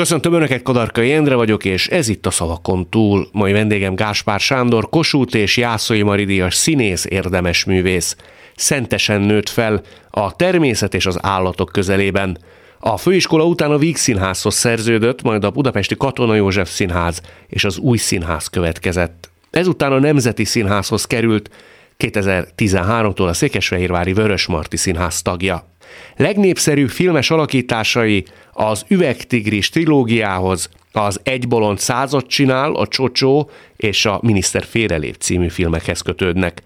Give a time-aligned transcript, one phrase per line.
[0.00, 3.28] Köszöntöm Önöket, Kadarkai Endre vagyok, és ez itt a Szavakon túl.
[3.32, 8.16] Mai vendégem Gáspár Sándor, Kossuth és Jászai Maridias színész, érdemes művész.
[8.56, 12.38] Szentesen nőtt fel a természet és az állatok közelében.
[12.78, 17.78] A főiskola után a Víg Színházhoz szerződött, majd a Budapesti Katona József Színház és az
[17.78, 19.30] Új Színház következett.
[19.50, 21.50] Ezután a Nemzeti Színházhoz került,
[21.98, 25.75] 2013-tól a Székesfehérvári Vörösmarty Színház tagja.
[26.16, 31.78] Legnépszerűbb filmes alakításai az Üvegtigris trilógiához, az Egy bolond
[32.26, 36.62] csinál, a Csocsó és a Miniszter félrelép című filmekhez kötődnek.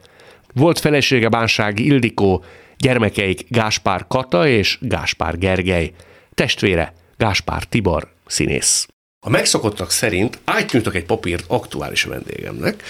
[0.55, 2.45] Volt felesége Bánsági Ildikó,
[2.79, 5.93] gyermekeik Gáspár Kata és Gáspár Gergely,
[6.35, 8.89] testvére Gáspár Tibor színész.
[9.21, 12.83] A megszokottak szerint átnyújtok egy papírt aktuális vendégemnek.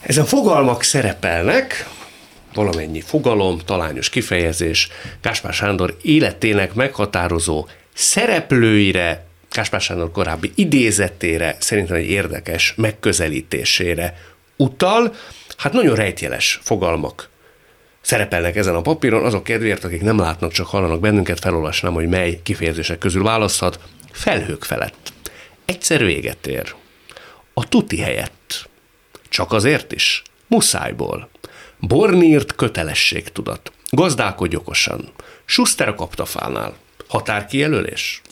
[0.00, 1.88] Ezen fogalmak szerepelnek,
[2.58, 4.88] valamennyi fogalom, talányos kifejezés,
[5.22, 14.16] Gáspár Sándor életének meghatározó szereplőire, Gáspár Sándor korábbi idézetére, szerintem egy érdekes megközelítésére
[14.56, 15.14] utal.
[15.56, 17.28] Hát nagyon rejtjeles fogalmak
[18.00, 22.40] szerepelnek ezen a papíron, azok kedvéért, akik nem látnak, csak hallanak bennünket, felolvasnám, hogy mely
[22.42, 23.78] kifejezések közül választhat.
[24.12, 25.12] Felhők felett.
[25.64, 26.74] Egyszer véget ér.
[27.54, 28.68] A tuti helyett.
[29.28, 30.22] Csak azért is.
[30.46, 31.28] Muszájból.
[31.80, 33.72] Bornírt kötelességtudat.
[33.90, 35.08] Gazdálkodj okosan.
[35.44, 36.76] Schuster a kaptafánál.
[37.08, 38.22] Határkijelölés.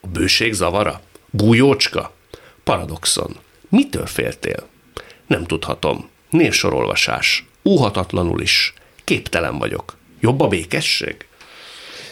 [0.00, 1.00] A bőség zavara.
[1.30, 2.14] Bújócska.
[2.64, 3.36] Paradoxon.
[3.68, 4.68] Mitől féltél?
[5.26, 6.08] Nem tudhatom.
[6.30, 7.44] Névsorolvasás.
[7.62, 8.74] Úhatatlanul is.
[9.04, 9.96] Képtelen vagyok.
[10.20, 11.26] Jobb a békesség?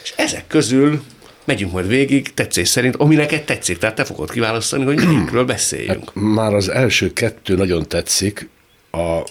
[0.03, 1.03] És ezek közül
[1.43, 6.05] megyünk majd végig tetszés szerint, ami neked tetszik, tehát te fogod kiválasztani, hogy melyikről beszéljünk.
[6.05, 8.49] Hát már az első kettő nagyon tetszik,
[8.91, 9.23] a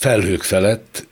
[0.00, 1.06] felhők felett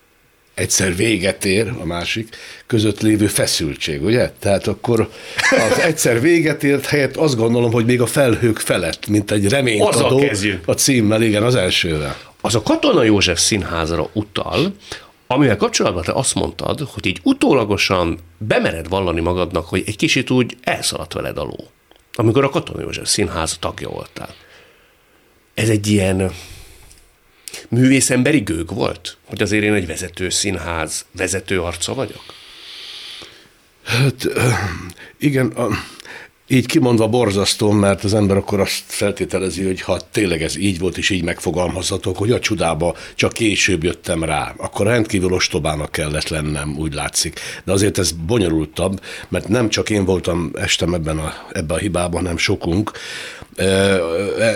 [0.54, 2.36] egyszer véget ér, a másik,
[2.66, 4.32] között lévő feszültség, ugye?
[4.38, 5.10] Tehát akkor
[5.50, 9.88] az egyszer véget ért helyett azt gondolom, hogy még a felhők felett, mint egy reményt
[9.88, 10.68] Azzal adó kezdjük.
[10.68, 12.16] a címmel, igen, az elsővel.
[12.40, 14.74] Az a Katona József színházra utal,
[15.26, 20.56] amivel kapcsolatban te azt mondtad, hogy így utólagosan bemered vallani magadnak, hogy egy kicsit úgy
[20.62, 21.70] elszaladt veled aló,
[22.14, 24.34] amikor a Katona József színház tagja voltál.
[25.54, 26.32] Ez egy ilyen
[27.68, 32.22] művészemberi gőg volt, hogy azért én egy vezető színház vezető arca vagyok?
[33.84, 34.26] Hát
[35.18, 35.52] igen,
[36.50, 40.98] így kimondva borzasztó, mert az ember akkor azt feltételezi, hogy ha tényleg ez így volt,
[40.98, 46.76] és így megfogalmazhatok, hogy a csodába csak később jöttem rá, akkor rendkívül ostobának kellett lennem,
[46.78, 47.40] úgy látszik.
[47.64, 52.20] De azért ez bonyolultabb, mert nem csak én voltam estem ebben a, ebben a hibában,
[52.20, 52.90] hanem sokunk.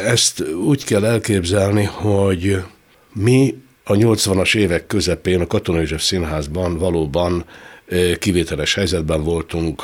[0.07, 2.63] Ezt úgy kell elképzelni, hogy
[3.13, 7.45] mi a 80-as évek közepén a Katona József Színházban valóban
[8.19, 9.83] kivételes helyzetben voltunk,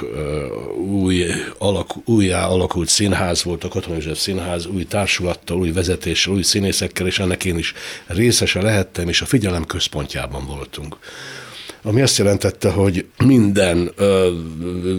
[0.86, 1.24] új,
[1.58, 7.06] alak, újjá alakult színház volt a Katona József Színház, új társulattal, új vezetéssel, új színészekkel,
[7.06, 7.74] és ennek én is
[8.06, 10.96] részese lehettem, és a figyelem központjában voltunk.
[11.82, 14.32] Ami azt jelentette, hogy minden ö,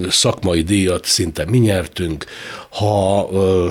[0.10, 2.26] szakmai díjat szinte mi nyertünk,
[2.70, 3.68] ha ö,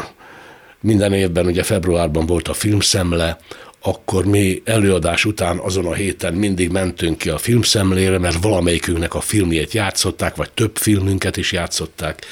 [0.81, 3.39] minden évben ugye februárban volt a filmszemle,
[3.88, 9.21] akkor mi előadás után azon a héten mindig mentünk ki a filmszemlére, mert valamelyikünknek a
[9.21, 12.25] filmjét játszották, vagy több filmünket is játszották.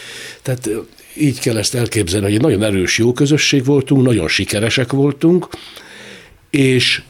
[0.43, 0.71] Tehát
[1.15, 5.49] így kell ezt elképzelni, hogy egy nagyon erős jó közösség voltunk, nagyon sikeresek voltunk,
[6.51, 7.03] és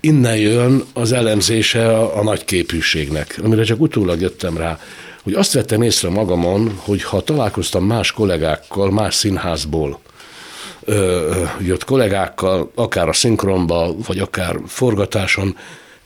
[0.00, 4.80] innen jön az elemzése a, nagy képűségnek, amire csak utólag jöttem rá,
[5.22, 10.00] hogy azt vettem észre magamon, hogy ha találkoztam más kollégákkal, más színházból,
[11.60, 15.56] jött kollégákkal, akár a szinkronba, vagy akár forgatáson,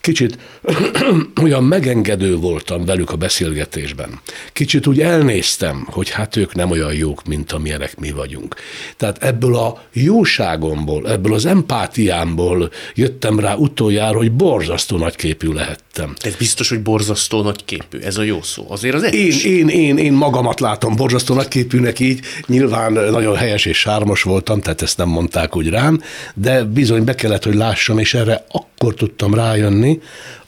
[0.00, 0.38] kicsit
[1.42, 4.20] olyan megengedő voltam velük a beszélgetésben.
[4.52, 8.54] Kicsit úgy elnéztem, hogy hát ők nem olyan jók, mint amilyenek mi vagyunk.
[8.96, 16.14] Tehát ebből a jóságomból, ebből az empátiámból jöttem rá utoljára, hogy borzasztó nagyképű lehettem.
[16.20, 18.66] Ez biztos, hogy borzasztó nagyképű, ez a jó szó.
[18.68, 23.78] Azért az én, én, én, én magamat látom borzasztó nagyképűnek így, nyilván nagyon helyes és
[23.78, 26.02] sármos voltam, tehát ezt nem mondták úgy rám,
[26.34, 30.00] de bizony be kellett, hogy lássam, és erre akkor tudtam rájönni,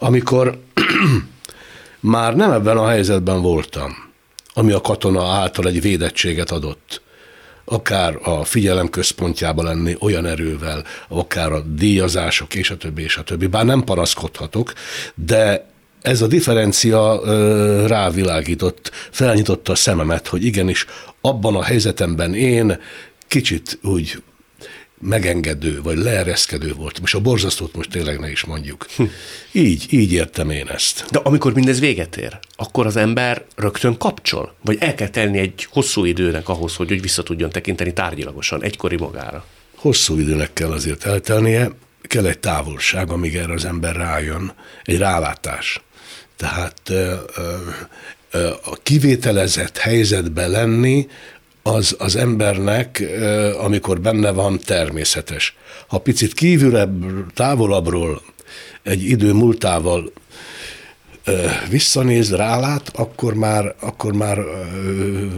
[0.04, 0.58] amikor
[2.00, 3.92] már nem ebben a helyzetben voltam,
[4.54, 7.02] ami a katona által egy védettséget adott
[7.64, 13.22] akár a figyelem központjába lenni olyan erővel, akár a díjazások, és a többi, és a
[13.22, 13.46] többi.
[13.46, 14.72] Bár nem panaszkodhatok,
[15.14, 15.70] de
[16.02, 17.20] ez a differencia
[17.86, 20.86] rávilágított, felnyitotta a szememet, hogy igenis
[21.20, 22.80] abban a helyzetemben én
[23.28, 24.22] kicsit úgy
[25.04, 27.00] megengedő, vagy leereszkedő volt.
[27.00, 28.86] Most a borzasztót most tényleg ne is mondjuk.
[28.96, 29.02] Hm.
[29.52, 31.04] Így, így értem én ezt.
[31.10, 34.54] De amikor mindez véget ér, akkor az ember rögtön kapcsol?
[34.64, 38.96] Vagy el kell tenni egy hosszú időnek ahhoz, hogy, hogy vissza tudjon tekinteni tárgyilagosan, egykori
[38.96, 39.46] magára?
[39.74, 41.70] Hosszú időnek kell azért eltelnie,
[42.02, 44.52] kell egy távolság, amíg erre az ember rájön,
[44.84, 45.80] egy rálátás.
[46.36, 46.92] Tehát
[48.64, 51.06] a kivételezett helyzetbe lenni,
[51.66, 53.02] az az embernek,
[53.58, 55.56] amikor benne van, természetes.
[55.86, 58.22] Ha picit kívülebb, távolabbról,
[58.82, 60.12] egy idő múltával
[61.68, 64.38] visszanéz, rálát, akkor már, akkor már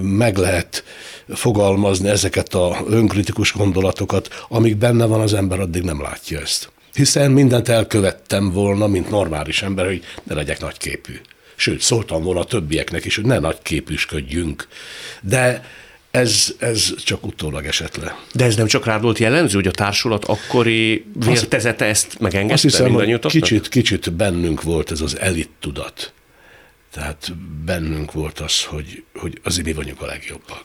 [0.00, 0.84] meg lehet
[1.28, 6.70] fogalmazni ezeket a önkritikus gondolatokat, amíg benne van az ember, addig nem látja ezt.
[6.94, 11.20] Hiszen mindent elkövettem volna, mint normális ember, hogy ne legyek nagyképű.
[11.56, 14.68] Sőt, szóltam volna a többieknek is, hogy ne nagyképűsködjünk.
[15.22, 15.64] De
[16.16, 18.18] ez, ez csak utólag esett le.
[18.32, 22.54] De ez nem csak rád volt jellemző, hogy a társulat akkori vértezete ezt megengedte?
[22.54, 26.12] Azt hiszem, hogy kicsit, kicsit bennünk volt ez az elit tudat.
[26.92, 27.32] Tehát
[27.64, 30.60] bennünk volt az, hogy, hogy azért mi vagyunk a legjobbak.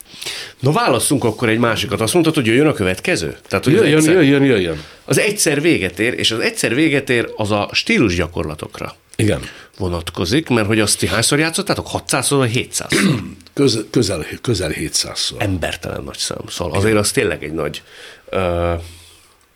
[0.60, 2.02] No válasszunk akkor egy másikat.
[2.02, 3.38] Azt mondtad, hogy jöjjön a következő?
[3.48, 4.84] Tehát, hogy jöjjön, egyszer, jöjjön, jöjjön.
[5.06, 8.96] Az egyszer véget ér, és az egyszer véget ér az a stílus gyakorlatokra.
[9.16, 9.42] Igen.
[9.82, 11.88] Vonatkozik, mert hogy azt ti hányszor játszottátok?
[11.88, 12.90] 600 vagy 700
[13.54, 15.36] Közel, közel, közel 700-szor.
[15.38, 16.42] Embertelen nagy szám.
[16.48, 17.84] Szóval azért az tényleg egy nagy
[18.30, 18.74] ö,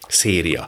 [0.08, 0.68] széria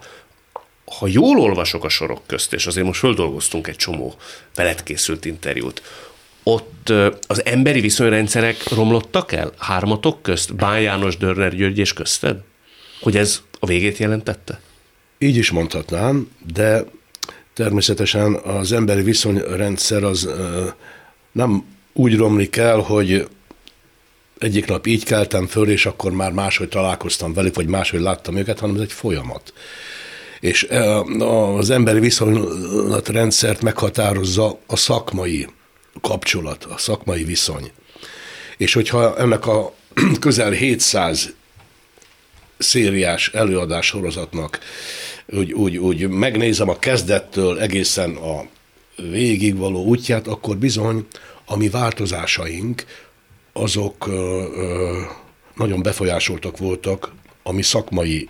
[0.97, 4.15] ha jól olvasok a sorok közt, és azért most földolgoztunk egy csomó
[4.55, 5.81] veled készült interjút,
[6.43, 6.93] ott
[7.27, 12.37] az emberi viszonyrendszerek romlottak el hármatok közt, Bán János, Dörner György és közted?
[12.99, 14.59] Hogy ez a végét jelentette?
[15.17, 16.85] Így is mondhatnám, de
[17.57, 20.29] természetesen az emberi viszonyrendszer az
[21.31, 21.63] nem
[21.93, 23.27] úgy romlik el, hogy
[24.37, 28.59] egyik nap így keltem föl, és akkor már máshogy találkoztam velük, vagy máshogy láttam őket,
[28.59, 29.53] hanem ez egy folyamat
[30.39, 30.67] és
[31.55, 35.47] az emberi viszonylatrendszert meghatározza a szakmai
[36.01, 37.71] kapcsolat, a szakmai viszony.
[38.57, 39.73] És hogyha ennek a
[40.19, 41.33] közel 700
[42.57, 44.59] szériás előadás sorozatnak
[45.27, 48.45] úgy, úgy, úgy megnézem a kezdettől egészen a
[48.95, 51.05] végig való útját, akkor bizony
[51.45, 52.85] a mi változásaink
[53.53, 54.99] azok ö, ö,
[55.55, 57.11] nagyon befolyásoltak voltak
[57.43, 58.29] a mi szakmai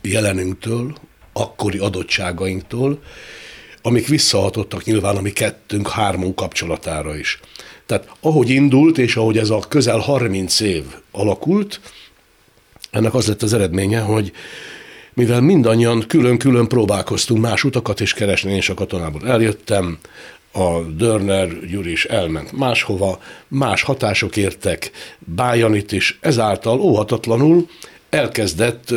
[0.00, 0.94] jelenünktől,
[1.32, 3.02] akkori adottságainktól,
[3.82, 7.40] amik visszahatottak nyilván a mi kettőnk, hármunk kapcsolatára is.
[7.86, 11.80] Tehát ahogy indult, és ahogy ez a közel 30 év alakult,
[12.90, 14.32] ennek az lett az eredménye, hogy
[15.14, 19.98] mivel mindannyian külön-külön próbálkoztunk más utakat is keresni, én is a katonából eljöttem,
[20.52, 23.18] a Dörner Gyuri is elment máshova,
[23.48, 27.66] más hatások értek Bájanit is, ezáltal óhatatlanul
[28.10, 28.90] elkezdett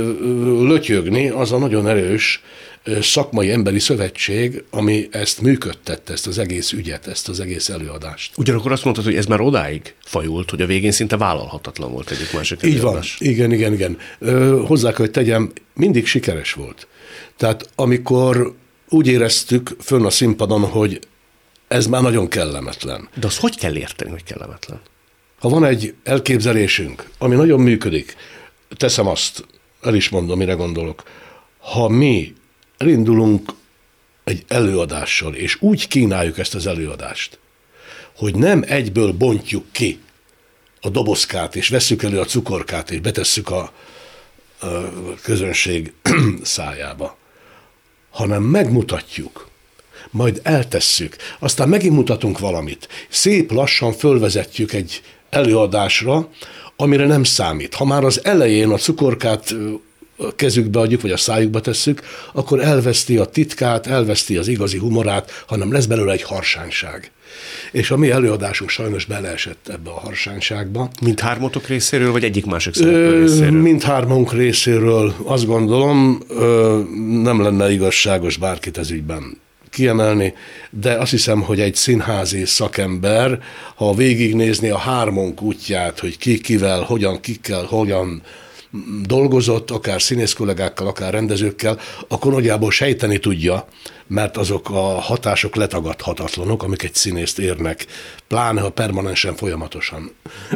[0.67, 2.43] lötyögni az a nagyon erős
[3.01, 8.37] szakmai emberi szövetség, ami ezt működtette, ezt az egész ügyet, ezt az egész előadást.
[8.37, 12.33] Ugyanakkor azt mondtad, hogy ez már odáig fajult, hogy a végén szinte vállalhatatlan volt egyik
[12.33, 13.17] másik Így előadás.
[13.19, 13.97] van, igen, igen, igen.
[14.65, 16.87] hozzá kell, hogy tegyem, mindig sikeres volt.
[17.37, 18.55] Tehát amikor
[18.89, 20.99] úgy éreztük fönn a színpadon, hogy
[21.67, 23.09] ez már nagyon kellemetlen.
[23.19, 24.79] De azt hogy kell érteni, hogy kellemetlen?
[25.39, 28.15] Ha van egy elképzelésünk, ami nagyon működik,
[28.77, 29.45] teszem azt,
[29.81, 31.03] el is mondom, mire gondolok.
[31.59, 32.33] Ha mi
[32.77, 33.53] elindulunk
[34.23, 37.39] egy előadással, és úgy kínáljuk ezt az előadást,
[38.15, 39.99] hogy nem egyből bontjuk ki
[40.81, 43.71] a dobozkát, és vesszük elő a cukorkát, és betesszük a,
[44.59, 44.67] a
[45.21, 45.93] közönség
[46.43, 47.17] szájába,
[48.09, 49.49] hanem megmutatjuk,
[50.09, 52.87] majd eltesszük, aztán megint mutatunk valamit.
[53.09, 56.29] Szép lassan fölvezetjük egy előadásra,
[56.75, 57.73] amire nem számít.
[57.73, 59.55] Ha már az elején a cukorkát
[60.17, 62.01] a kezükbe adjuk, vagy a szájukba tesszük,
[62.33, 67.11] akkor elveszti a titkát, elveszti az igazi humorát, hanem lesz belőle egy harsányság.
[67.71, 70.89] És a mi előadásunk sajnos beleesett ebbe a harsányságba.
[71.01, 73.61] Mint hármatok részéről, vagy egyik másik szereplő részéről?
[73.61, 75.13] Mint hármunk részéről.
[75.23, 76.19] Azt gondolom,
[77.23, 80.33] nem lenne igazságos bárkit ez ügyben kiemelni,
[80.69, 83.39] de azt hiszem, hogy egy színházi szakember,
[83.75, 88.21] ha végignézni a hármunk útját, hogy ki kivel, hogyan, kikkel, hogyan
[89.05, 93.67] dolgozott, akár színész kollégákkal, akár rendezőkkel, akkor nagyjából sejteni tudja,
[94.07, 97.85] mert azok a hatások letagadhatatlanok, amik egy színészt érnek,
[98.27, 100.11] pláne ha permanensen, folyamatosan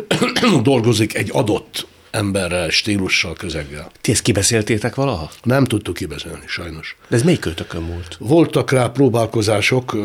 [0.63, 3.91] dolgozik egy adott emberrel, stílussal, közeggel.
[4.01, 5.31] Ti ezt kibeszéltétek valaha?
[5.43, 6.95] Nem tudtuk kibeszélni, sajnos.
[7.07, 8.15] De ez melyik költökön volt?
[8.19, 9.95] Voltak rá próbálkozások,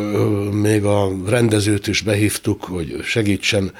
[0.52, 3.72] még a rendezőt is behívtuk, hogy segítsen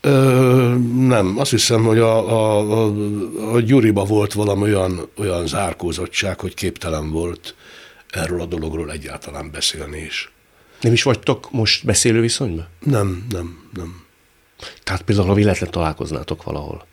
[0.00, 2.92] Ö, nem, azt hiszem, hogy a, a, a,
[3.54, 7.54] a Gyuriba volt valami olyan, olyan zárkózottság, hogy képtelen volt
[8.10, 10.32] erről a dologról egyáltalán beszélni is.
[10.80, 12.66] Nem is vagytok most beszélő viszonyban?
[12.80, 14.04] Nem, nem, nem.
[14.82, 16.86] Tehát például, ha véletlen találkoznátok valahol,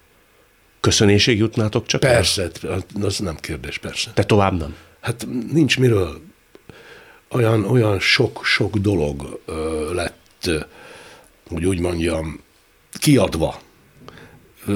[0.79, 2.83] köszönéség jutnátok csak Persze, el?
[3.01, 4.11] az nem kérdés, persze.
[4.15, 4.75] De tovább nem?
[5.01, 6.21] Hát nincs miről.
[7.29, 10.49] Olyan, olyan sok-sok dolog ö, lett,
[11.49, 12.39] hogy úgy mondjam,
[12.97, 13.59] kiadva,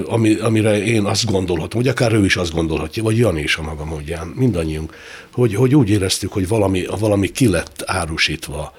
[0.06, 3.62] ami, amire én azt gondolhatom, vagy akár ő is azt gondolhatja, vagy Jani is a
[3.62, 4.96] maga módján, mindannyiunk,
[5.32, 8.74] hogy, hogy úgy éreztük, hogy valami, valami ki lett árusítva,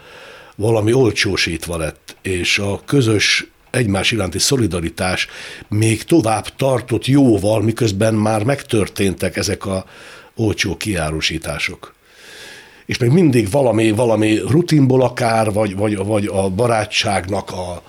[0.57, 5.27] valami olcsósítva lett, és a közös egymás iránti szolidaritás
[5.69, 9.85] még tovább tartott jóval, miközben már megtörténtek ezek a
[10.37, 11.95] olcsó kiárusítások.
[12.87, 17.83] És még mindig valami, valami rutinból akár, vagy, vagy, vagy a barátságnak a,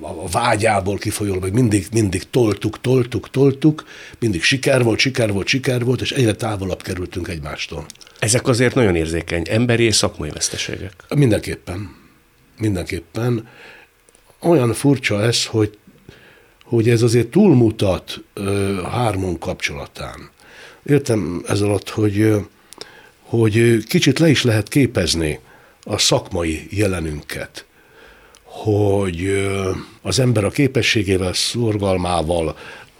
[0.00, 3.84] a vágyából kifolyólag, hogy mindig, mindig toltuk, toltuk, toltuk,
[4.18, 7.86] mindig siker volt, siker volt, siker volt, és egyre távolabb kerültünk egymástól.
[8.18, 10.92] Ezek azért nagyon érzékeny emberi és szakmai veszteségek.
[11.14, 11.96] Mindenképpen.
[12.58, 13.48] Mindenképpen.
[14.40, 15.78] Olyan furcsa ez, hogy,
[16.64, 20.30] hogy ez azért túlmutat ö, hármunk kapcsolatán.
[20.82, 22.34] Értem ez alatt, hogy,
[23.20, 25.38] hogy kicsit le is lehet képezni
[25.82, 27.63] a szakmai jelenünket
[28.62, 29.48] hogy
[30.02, 32.56] az ember a képességével, szorgalmával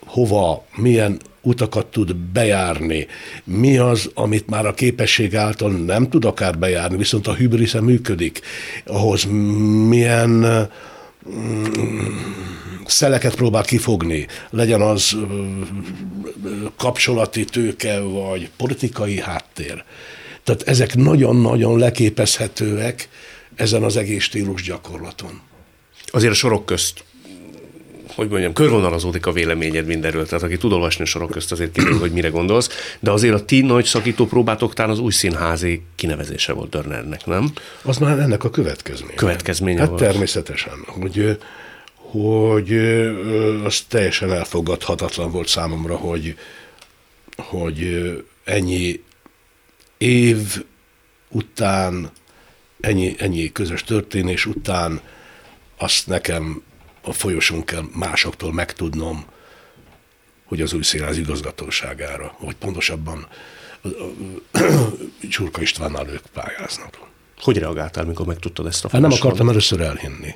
[0.06, 3.06] hova, milyen utakat tud bejárni,
[3.44, 8.40] mi az, amit már a képesség által nem tud akár bejárni, viszont a hübrisze működik,
[8.86, 9.24] ahhoz
[9.88, 10.30] milyen
[11.30, 11.64] mm,
[12.86, 15.16] szeleket próbál kifogni, legyen az
[16.76, 19.84] kapcsolati tőke, vagy politikai háttér.
[20.42, 23.08] Tehát ezek nagyon-nagyon leképezhetőek,
[23.56, 25.40] ezen az egész stílus gyakorlaton.
[26.06, 27.04] Azért a sorok közt
[28.14, 31.98] hogy mondjam, körvonalazódik a véleményed mindenről, tehát aki tud olvasni a sorok közt, azért kiderül,
[31.98, 36.52] hogy mire gondolsz, de azért a ti nagy szakító próbátok talán az új színházi kinevezése
[36.52, 37.52] volt Dörnernek, nem?
[37.82, 39.14] Az már ennek a következménye.
[39.14, 40.00] Következménye hát volt.
[40.00, 41.38] természetesen, hogy,
[41.94, 42.72] hogy
[43.64, 46.36] az teljesen elfogadhatatlan volt számomra, hogy,
[47.36, 48.10] hogy
[48.44, 49.02] ennyi
[49.98, 50.64] év
[51.30, 52.10] után
[52.84, 55.00] ennyi, ennyi közös történés után
[55.76, 56.62] azt nekem
[57.02, 59.24] a folyosón kell másoktól megtudnom,
[60.44, 63.26] hogy az új színház igazgatóságára, vagy pontosabban
[65.30, 66.98] Csurka Istvánnal ők pályáznak.
[67.40, 70.34] Hogy reagáltál, mikor megtudtad ezt a hát nem akartam először elhinni.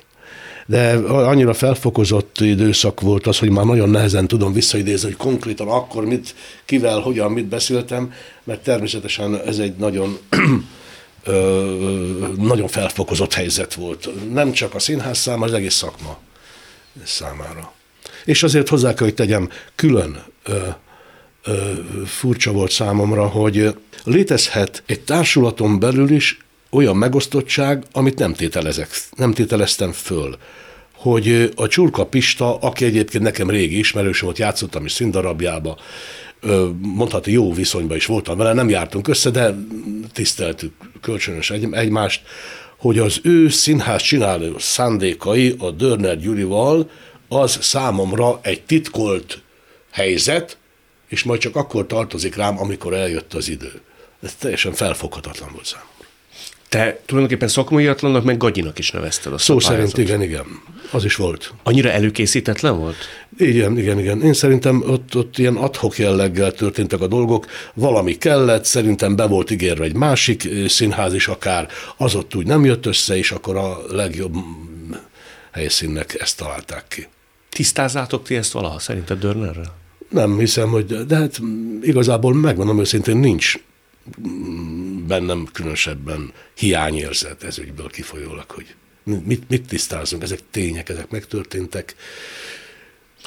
[0.65, 6.05] De annyira felfokozott időszak volt az, hogy már nagyon nehezen tudom visszaidézni, hogy konkrétan akkor
[6.05, 8.13] mit, kivel, hogyan, mit beszéltem,
[8.43, 10.17] mert természetesen ez egy nagyon
[12.37, 14.31] nagyon felfokozott helyzet volt.
[14.31, 16.17] Nem csak a színház számára, az egész szakma
[17.03, 17.73] számára.
[18.25, 20.57] És azért hozzá kell, hogy tegyem, külön ö,
[21.43, 21.71] ö,
[22.05, 29.33] furcsa volt számomra, hogy létezhet egy társulaton belül is olyan megosztottság, amit nem, tételezek, nem
[29.33, 30.37] tételeztem föl
[30.99, 35.77] hogy a Csurka Pista, aki egyébként nekem régi ismerősöm, ott játszottam is színdarabjába,
[36.81, 39.55] mondhatni jó viszonyban is voltam vele, nem jártunk össze, de
[40.13, 42.21] tiszteltük kölcsönös egy, egymást,
[42.77, 46.89] hogy az ő színház csináló szándékai a Dörner Gyurival
[47.27, 49.41] az számomra egy titkolt
[49.91, 50.57] helyzet,
[51.07, 53.81] és majd csak akkor tartozik rám, amikor eljött az idő.
[54.21, 55.88] Ez teljesen felfoghatatlan volt számomra.
[56.69, 60.45] Te tulajdonképpen szakmaiatlannak, meg gagyinak is nevezted a Szó szerint igen, igen.
[60.91, 61.53] Az is volt.
[61.63, 62.95] Annyira előkészítetlen volt?
[63.37, 64.21] Igen, igen, igen.
[64.21, 67.45] Én szerintem ott, ott ilyen adhok jelleggel történtek a dolgok.
[67.73, 72.65] Valami kellett, szerintem be volt ígérve egy másik színház is akár, az ott úgy nem
[72.65, 74.35] jött össze, és akkor a legjobb
[75.51, 77.07] helyszínnek ezt találták ki.
[77.49, 79.77] Tisztázzátok ti ezt valaha szerinted Dörnerrel?
[80.09, 81.39] Nem hiszem, hogy, de hát
[81.81, 83.55] igazából megmondom őszintén, nincs
[85.07, 91.95] bennem különösebben hiányérzet ez ügyből kifolyólag, hogy mit, mit tisztázunk, ezek tények, ezek megtörténtek.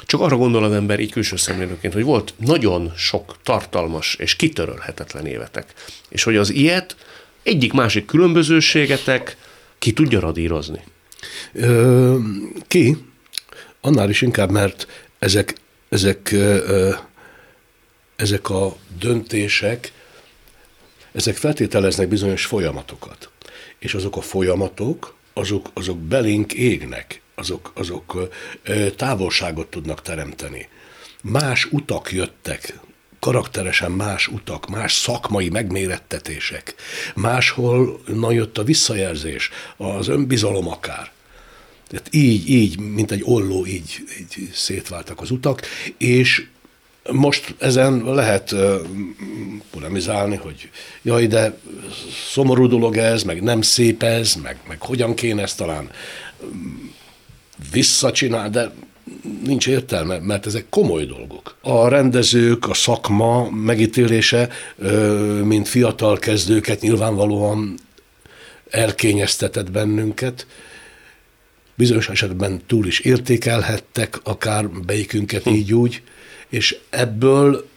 [0.05, 5.25] Csak arra gondol az ember így külső szemlélőként, hogy volt nagyon sok tartalmas és kitörölhetetlen
[5.25, 5.73] évetek,
[6.09, 6.95] és hogy az ilyet
[7.43, 9.37] egyik-másik különbözőségetek
[9.79, 10.83] ki tudja radírozni.
[11.53, 12.17] Ö,
[12.67, 12.97] ki?
[13.81, 14.87] Annál is inkább, mert
[15.19, 15.55] ezek,
[15.89, 16.93] ezek, ö,
[18.15, 19.91] ezek a döntések
[21.13, 23.29] ezek feltételeznek bizonyos folyamatokat.
[23.79, 28.29] És azok a folyamatok, azok, azok belénk égnek, azok, azok
[28.95, 30.69] távolságot tudnak teremteni.
[31.21, 32.79] Más utak jöttek,
[33.19, 36.75] karakteresen más utak, más szakmai megmérettetések,
[37.15, 41.11] máshol na jött a visszajelzés, az önbizalom akár.
[41.87, 45.61] Tehát így, így, mint egy olló, így, így szétváltak az utak,
[45.97, 46.47] és
[47.11, 48.55] most ezen lehet
[49.71, 50.69] polemizálni, hogy
[51.01, 51.57] jaj, de
[52.31, 55.89] szomorú dolog ez, meg nem szép ez, meg, meg hogyan kéne ezt talán
[57.71, 58.71] visszacsinálni, de
[59.43, 61.55] nincs értelme, mert ezek komoly dolgok.
[61.61, 64.49] A rendezők, a szakma megítélése,
[65.43, 67.77] mint fiatal kezdőket nyilvánvalóan
[68.69, 70.47] elkényeztetett bennünket,
[71.75, 76.01] bizonyos esetben túl is értékelhettek, akár belyikünket így úgy,
[76.49, 77.67] és ebből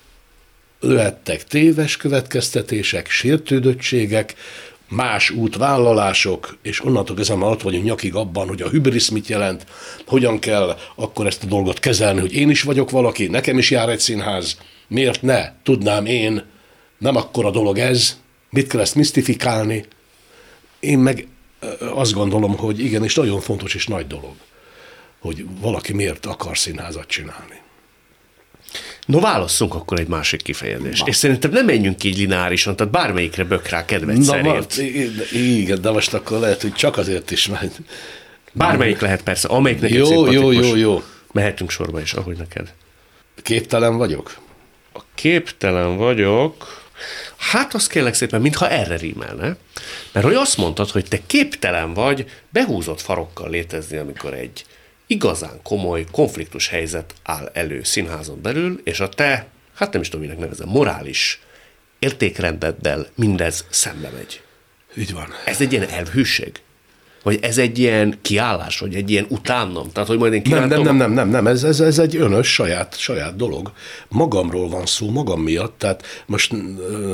[0.80, 4.34] lehettek téves következtetések, sértődöttségek,
[4.88, 9.66] más útvállalások, és onnantól kezdve már ott vagyunk nyakig abban, hogy a hübrisz mit jelent,
[10.06, 13.88] hogyan kell akkor ezt a dolgot kezelni, hogy én is vagyok valaki, nekem is jár
[13.88, 16.44] egy színház, miért ne tudnám én,
[16.98, 18.16] nem akkora dolog ez,
[18.50, 19.84] mit kell ezt misztifikálni.
[20.80, 21.26] Én meg
[21.78, 24.34] azt gondolom, hogy igenis nagyon fontos és nagy dolog,
[25.18, 27.64] hogy valaki miért akar színházat csinálni.
[29.06, 31.00] No, válasszunk akkor egy másik kifejezést.
[31.00, 31.06] Na.
[31.06, 34.76] És szerintem nem menjünk így lineárisan, tehát bármelyikre bök rá kedved Na, szerint.
[35.32, 37.72] igen, de most akkor lehet, hogy csak azért is megy.
[38.52, 41.02] Bármelyik lehet persze, amelyik neked Jó, jó, jó, jó.
[41.32, 42.72] Mehetünk sorba is, ahogy neked.
[43.42, 44.36] Képtelen vagyok?
[44.92, 46.84] A képtelen vagyok.
[47.36, 49.56] Hát azt kérlek szépen, mintha erre rímelne.
[50.16, 54.64] Mert hogy azt mondtad, hogy te képtelen vagy behúzott farokkal létezni, amikor egy
[55.06, 60.26] igazán komoly konfliktus helyzet áll elő színházon belül, és a te, hát nem is tudom,
[60.26, 61.40] minek nevezem, morális
[61.98, 64.42] értékrendeddel mindez szembe megy.
[64.96, 65.28] Így van.
[65.44, 66.60] Ez egy ilyen elvhűség?
[67.26, 69.90] Vagy ez egy ilyen kiállás, vagy egy ilyen utánnom?
[69.92, 72.52] Tehát, hogy majd én nem, nem, nem, nem, nem, nem, ez, ez, ez egy önös,
[72.52, 73.72] saját, saját dolog.
[74.08, 76.54] Magamról van szó, magam miatt, tehát most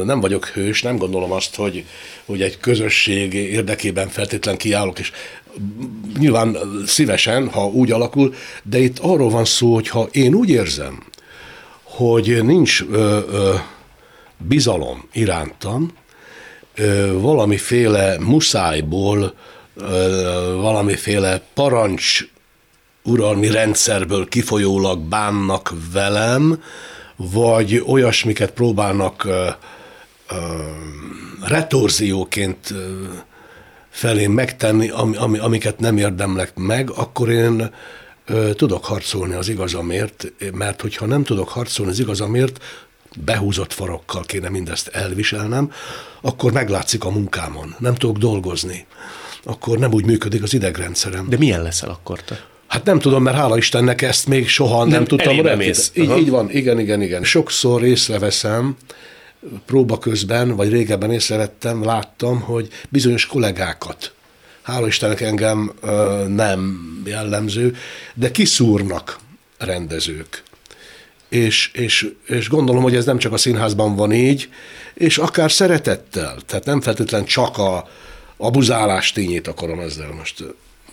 [0.05, 1.85] nem vagyok hős, nem gondolom azt, hogy,
[2.25, 5.13] hogy egy közösség érdekében feltétlen kiállok, és
[6.19, 11.03] nyilván szívesen, ha úgy alakul, de itt arról van szó, hogy ha én úgy érzem,
[11.83, 13.55] hogy nincs ö, ö,
[14.37, 15.93] bizalom irántam,
[16.75, 19.35] ö, valamiféle muszájból,
[20.55, 22.21] valamiféle parancs
[23.03, 26.63] uralmi rendszerből kifolyólag bánnak velem,
[27.17, 29.29] vagy olyasmiket próbálnak
[31.43, 33.03] retorzióként ö,
[33.91, 37.71] felém megtenni, ami, ami, amiket nem érdemlek meg, akkor én
[38.27, 42.65] ö, tudok harcolni az igazamért, mert hogyha nem tudok harcolni az igazamért,
[43.17, 45.73] behúzott farokkal kéne mindezt elviselnem,
[46.21, 48.87] akkor meglátszik a munkámon, nem tudok dolgozni,
[49.45, 51.29] akkor nem úgy működik az idegrendszerem.
[51.29, 52.41] De milyen leszel akkor te?
[52.67, 55.37] Hát nem tudom, mert hála Istennek ezt még soha nem, nem tudtam.
[55.37, 57.25] Nem így, így van, igen, igen, igen.
[57.25, 58.77] Sokszor észreveszem,
[59.67, 64.13] próba közben, vagy régebben észrevettem, láttam, hogy bizonyos kollégákat,
[64.63, 67.77] hála Istennek engem ö, nem jellemző,
[68.15, 69.19] de kiszúrnak
[69.59, 70.43] rendezők.
[71.29, 74.49] És, és, és gondolom, hogy ez nem csak a színházban van így,
[74.95, 77.89] és akár szeretettel, tehát nem feltétlenül csak a
[78.43, 80.45] abuzálás tényét akarom ezzel most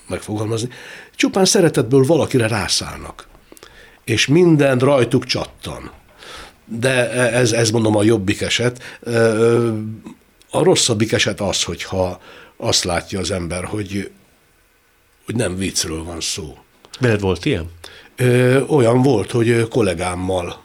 [0.07, 0.69] megfogalmazni,
[1.15, 3.27] csupán szeretetből valakire rászállnak.
[4.03, 5.91] És minden rajtuk csattan
[6.69, 8.99] de ez, ez mondom a jobbik eset.
[10.49, 12.21] A rosszabbik eset az, hogyha
[12.57, 14.11] azt látja az ember, hogy,
[15.25, 16.57] hogy nem viccről van szó.
[16.99, 17.71] Veled volt ilyen?
[18.67, 20.63] Olyan volt, hogy kollégámmal,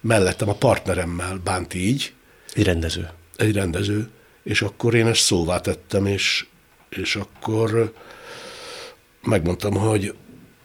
[0.00, 2.12] mellettem a partneremmel bánt így.
[2.54, 3.10] Egy rendező.
[3.36, 4.10] Egy rendező.
[4.46, 6.46] És akkor én ezt szóvá tettem, és,
[6.88, 7.92] és akkor
[9.22, 10.14] megmondtam, hogy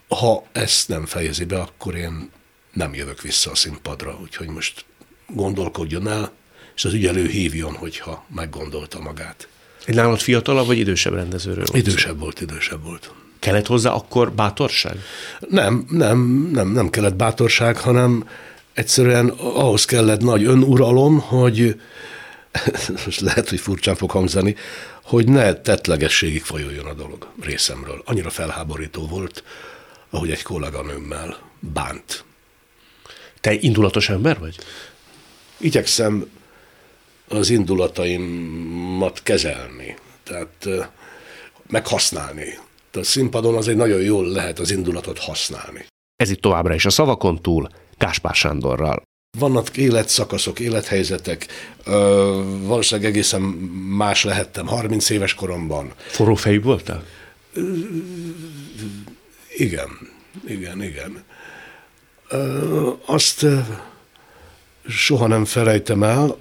[0.07, 2.29] ha ezt nem fejezi be, akkor én
[2.73, 4.85] nem jövök vissza a színpadra, úgyhogy most
[5.27, 6.31] gondolkodjon el,
[6.75, 9.47] és az ügyelő hívjon, hogyha meggondolta magát.
[9.85, 11.65] Egy nálad fiatalabb vagy idősebb rendezőről?
[11.71, 13.13] Idősebb volt, idősebb volt.
[13.39, 14.97] Kellett hozzá akkor bátorság?
[15.49, 18.29] Nem, nem, nem, nem kellett bátorság, hanem
[18.73, 21.75] egyszerűen ahhoz kellett nagy önuralom, hogy
[23.05, 24.55] most lehet, hogy furcsán fog hangzani,
[25.03, 28.01] hogy ne tettlegességig folyoljon a dolog részemről.
[28.05, 29.43] Annyira felháborító volt,
[30.09, 32.23] ahogy egy kolléganőmmel bánt.
[33.41, 34.55] Te indulatos ember vagy?
[35.57, 36.29] Igyekszem
[37.27, 40.67] az indulataimat kezelni, tehát
[41.67, 42.57] meghasználni.
[42.93, 45.85] A színpadon azért nagyon jól lehet az indulatot használni.
[46.15, 49.03] Ez itt továbbra is a szavakon túl, Gáspár Sándorral.
[49.39, 51.47] Vannak életszakaszok, élethelyzetek,
[51.85, 51.91] ö,
[52.61, 53.41] valószínűleg egészen
[53.97, 55.93] más lehettem 30 éves koromban.
[55.97, 57.03] Forró fejű voltál?
[59.57, 59.89] Igen,
[60.47, 61.23] igen, igen.
[63.05, 63.45] Azt
[64.87, 66.37] soha nem felejtem el,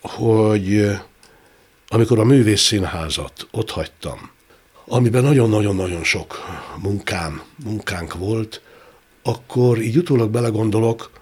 [0.00, 0.90] hogy
[1.88, 4.30] amikor a művészszínházat ott hagytam,
[4.86, 6.38] amiben nagyon-nagyon-nagyon sok
[6.82, 8.60] munkám, munkánk volt,
[9.22, 11.19] akkor így utólag belegondolok,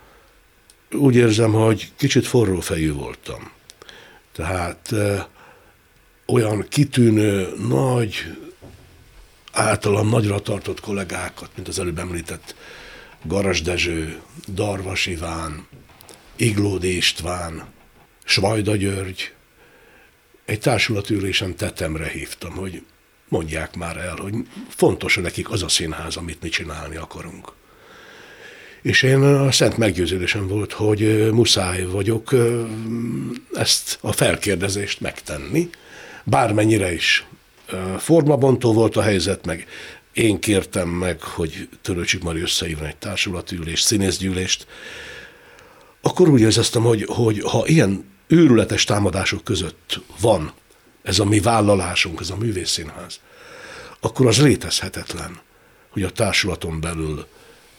[0.92, 3.50] úgy érzem, hogy kicsit forró fejű voltam.
[4.32, 4.94] Tehát
[6.26, 8.14] olyan kitűnő, nagy,
[9.52, 12.54] általam nagyra tartott kollégákat, mint az előbb említett
[13.22, 15.66] Garas Dezső, Darvas Iván,
[16.36, 17.66] Iglódi István,
[18.24, 19.32] Svajda György,
[20.44, 22.84] egy társulatülésen tetemre hívtam, hogy
[23.28, 24.34] mondják már el, hogy
[24.68, 27.52] fontos nekik az a színház, amit mi csinálni akarunk.
[28.88, 32.34] És én a szent meggyőződésem volt, hogy muszáj vagyok
[33.52, 35.70] ezt a felkérdezést megtenni,
[36.24, 37.26] bármennyire is
[37.98, 39.66] formabontó volt a helyzet, meg
[40.12, 44.66] én kértem meg, hogy Törőcsik Mari összehívna egy társulatülést, színészgyűlést,
[46.00, 50.52] akkor úgy érzeztem, hogy, hogy ha ilyen őrületes támadások között van
[51.02, 53.20] ez a mi vállalásunk, ez a művészszínház,
[54.00, 55.40] akkor az létezhetetlen,
[55.88, 57.26] hogy a társulaton belül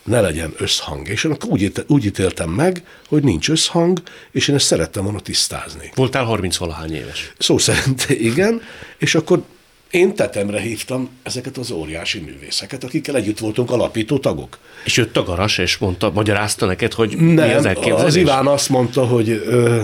[0.03, 1.07] ne legyen összhang.
[1.07, 5.19] És én akkor úgy, úgy ítéltem meg, hogy nincs összhang, és én ezt szerettem volna
[5.19, 5.91] tisztázni.
[5.95, 7.33] Voltál 30 valahány éves.
[7.37, 8.61] Szó szerint igen,
[8.97, 9.43] és akkor
[9.91, 14.57] én tetemre hívtam ezeket az óriási művészeket, akikkel együtt voltunk alapító tagok.
[14.83, 18.03] És jött a garas, és mondta, magyarázta neked, hogy Nem, mi az elképzelés?
[18.03, 19.81] az Iván azt mondta, hogy ö,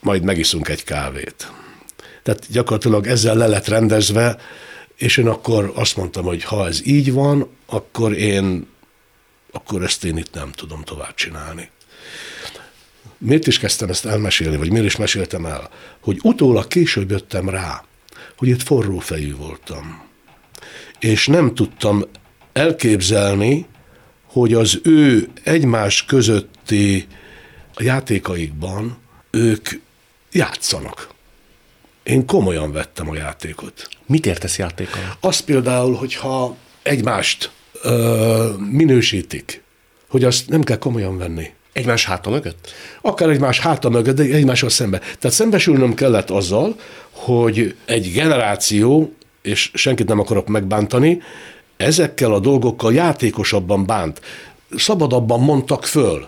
[0.00, 1.52] majd megiszunk egy kávét.
[2.22, 4.36] Tehát gyakorlatilag ezzel le lett rendezve,
[4.96, 8.66] és én akkor azt mondtam, hogy ha ez így van, akkor én
[9.52, 11.70] akkor ezt én itt nem tudom tovább csinálni.
[13.18, 15.70] Miért is kezdtem ezt elmesélni, vagy miért is meséltem el?
[16.00, 17.84] Hogy utólag később jöttem rá,
[18.36, 20.02] hogy itt forró fejű voltam.
[20.98, 22.04] És nem tudtam
[22.52, 23.66] elképzelni,
[24.26, 27.06] hogy az ő egymás közötti
[27.78, 28.98] játékaikban
[29.30, 29.68] ők
[30.32, 31.08] játszanak.
[32.02, 33.88] Én komolyan vettem a játékot.
[34.06, 35.16] Mit értesz játékkal?
[35.20, 37.50] Az például, hogyha egymást
[37.82, 39.62] ö, minősítik,
[40.08, 41.50] hogy azt nem kell komolyan venni.
[41.72, 42.72] Egymás háta mögött?
[43.00, 44.98] Akár egymás háta mögött, de egymással szembe.
[44.98, 46.76] Tehát szembesülnöm kellett azzal,
[47.10, 51.22] hogy egy generáció, és senkit nem akarok megbántani,
[51.76, 54.20] ezekkel a dolgokkal játékosabban bánt.
[54.76, 56.26] Szabadabban mondtak föl.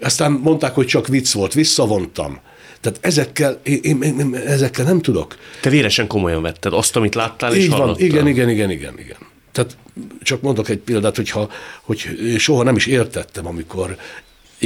[0.00, 2.40] Aztán mondták, hogy csak vicc volt, visszavontam.
[2.80, 5.36] Tehát ezekkel, én, én, én, ezekkel nem tudok.
[5.60, 9.16] Te véresen komolyan vetted azt, amit láttál és Így van, igen, igen, igen, igen, igen.
[9.52, 9.76] Tehát
[10.22, 11.50] csak mondok egy példát, hogyha,
[11.82, 13.96] hogy soha nem is értettem, amikor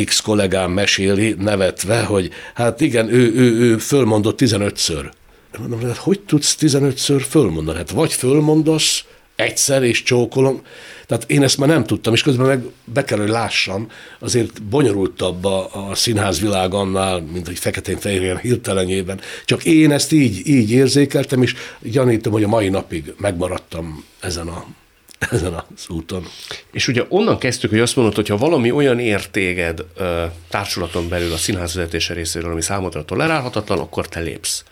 [0.04, 5.10] X kollégám meséli nevetve, hogy hát igen, ő, ő, ő fölmondott 15-ször.
[5.58, 7.78] Mondom, hát hogy tudsz 15-ször fölmondani?
[7.78, 9.04] Hát vagy fölmondasz
[9.36, 10.62] egyszer és csókolom,
[11.06, 15.44] tehát én ezt már nem tudtam, és közben meg be kell, hogy lássam, azért bonyolultabb
[15.44, 19.20] a, a színházvilág annál, mint hogy feketén-fehéren hirtelenjében.
[19.44, 24.66] Csak én ezt így, így érzékeltem, és gyanítom, hogy a mai napig megmaradtam ezen a
[25.30, 26.26] ezen az úton.
[26.72, 29.84] És ugye onnan kezdtük, hogy azt mondod, hogy ha valami olyan értéged
[30.48, 34.64] társulaton belül a színház vezetése részéről, ami számodra tolerálhatatlan, akkor te lépsz.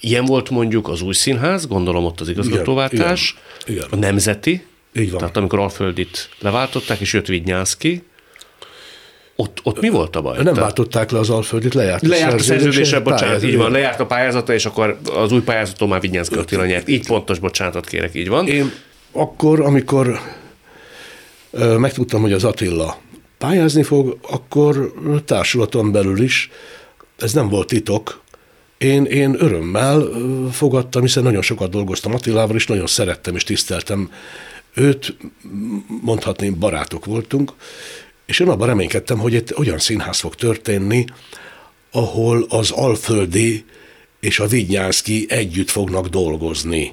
[0.00, 3.36] Ilyen volt mondjuk az új színház, gondolom ott az igazgatóváltás,
[3.66, 3.98] igen, igen, igen.
[3.98, 4.64] a nemzeti,
[4.96, 5.18] így van.
[5.18, 8.02] Tehát amikor Alföldit leváltották, és jött Vignyánszki,
[9.36, 10.42] ott, ott mi volt a baj?
[10.42, 14.54] Nem váltották le az Alföldit, lejárt Lejárt a szerződése, bocsánat, így van, lejárt a pályázata,
[14.54, 16.88] és akkor az új pályázaton már Vignyánszki Attila nyert.
[16.88, 18.46] Így pontos bocsánatot kérek, így van.
[18.46, 18.72] Én
[19.12, 20.20] akkor, amikor
[21.78, 22.98] megtudtam, hogy az Attila
[23.38, 24.92] pályázni fog, akkor
[25.24, 26.50] társulaton belül is,
[27.18, 28.22] ez nem volt titok,
[28.78, 30.08] én, én örömmel
[30.52, 34.10] fogadtam, hiszen nagyon sokat dolgoztam Attilával, és nagyon szerettem és tiszteltem
[34.74, 35.16] őt,
[36.02, 37.52] mondhatni, barátok voltunk,
[38.26, 41.04] és én abban reménykedtem, hogy egy olyan színház fog történni,
[41.90, 43.64] ahol az Alföldi
[44.20, 46.92] és a Vignyánszki együtt fognak dolgozni.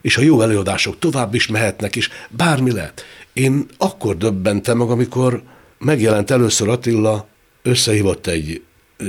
[0.00, 3.04] És a jó előadások tovább is mehetnek, és bármi lehet.
[3.32, 5.42] Én akkor döbbentem meg, amikor
[5.78, 7.28] megjelent először Attila,
[7.62, 8.62] összehívott egy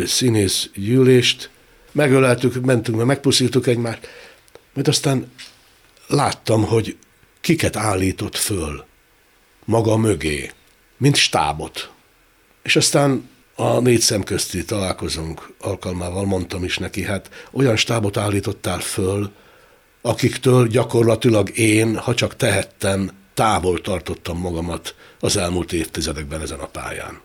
[0.06, 1.50] színész gyűlést,
[1.92, 4.08] megöleltük, mentünk, meg megpuszítuk egymást,
[4.74, 5.32] mert aztán
[6.08, 6.98] láttam, hogy
[7.44, 8.86] kiket állított föl
[9.66, 10.52] maga mögé,
[10.98, 11.90] mint stábot.
[12.62, 18.80] És aztán a négy szem közti találkozunk alkalmával mondtam is neki, hát olyan stábot állítottál
[18.80, 19.32] föl,
[20.02, 27.22] akiktől gyakorlatilag én, ha csak tehettem, távol tartottam magamat az elmúlt évtizedekben ezen a pályán.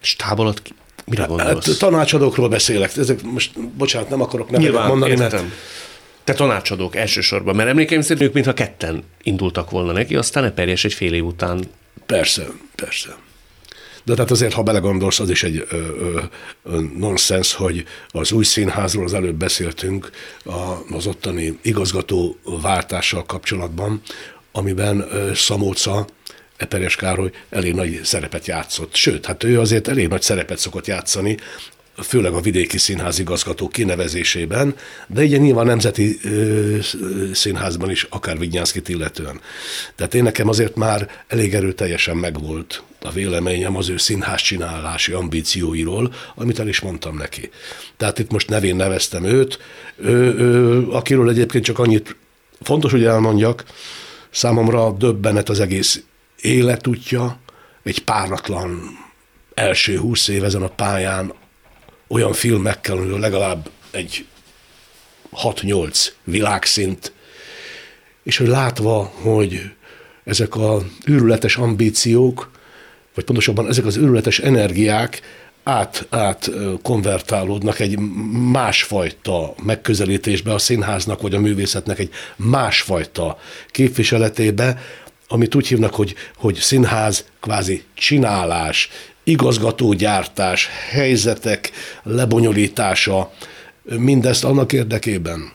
[0.00, 0.62] Stábolat
[1.04, 1.66] mire gondolsz?
[1.66, 2.96] Hát, tanácsadókról beszélek.
[2.96, 5.28] Ezek most, bocsánat, nem akarok neveket mondani, értem.
[5.30, 5.54] mert
[6.24, 10.92] te tanácsadók elsősorban, mert emlékeim szerint ők mintha ketten indultak volna neki, aztán Eperjes egy
[10.92, 11.64] fél év után.
[12.06, 13.16] Persze, persze.
[14.04, 16.20] De tehát azért, ha belegondolsz, az is egy ö,
[16.96, 20.10] nonsens, hogy az új színházról az előbb beszéltünk
[20.44, 24.00] a, az ottani igazgató váltással kapcsolatban,
[24.52, 26.06] amiben ö, Szamóca
[26.56, 28.94] Eperes Károly elég nagy szerepet játszott.
[28.94, 31.36] Sőt, hát ő azért elég nagy szerepet szokott játszani
[32.02, 34.76] főleg a vidéki színház igazgató kinevezésében,
[35.06, 36.78] de ugye nyilván Nemzeti ö,
[37.32, 39.40] Színházban is, akár Vigyánszkit illetően.
[39.94, 46.14] Tehát én nekem azért már elég erőteljesen megvolt a véleményem az ő színház csinálási ambícióiról,
[46.34, 47.50] amit el is mondtam neki.
[47.96, 49.58] Tehát itt most nevén neveztem őt,
[49.96, 52.16] ő, ő, akiről egyébként csak annyit
[52.60, 53.64] fontos, hogy elmondjak,
[54.30, 56.02] számomra döbbenet az egész
[56.40, 57.38] életútja,
[57.82, 58.98] egy páratlan
[59.54, 61.32] első húsz év ezen a pályán
[62.08, 64.26] olyan filmekkel, amiről legalább egy
[65.42, 67.12] 6-8 világszint,
[68.22, 69.70] és hogy látva, hogy
[70.24, 72.50] ezek a űrületes ambíciók,
[73.14, 75.20] vagy pontosabban ezek az űrületes energiák
[75.62, 76.50] át, át
[76.82, 77.98] konvertálódnak egy
[78.52, 83.38] másfajta megközelítésbe a színháznak, vagy a művészetnek egy másfajta
[83.70, 84.82] képviseletébe,
[85.28, 88.88] amit úgy hívnak, hogy, hogy színház, kvázi csinálás,
[89.24, 91.70] igazgatógyártás, helyzetek
[92.02, 93.32] lebonyolítása,
[93.82, 95.52] mindezt annak érdekében,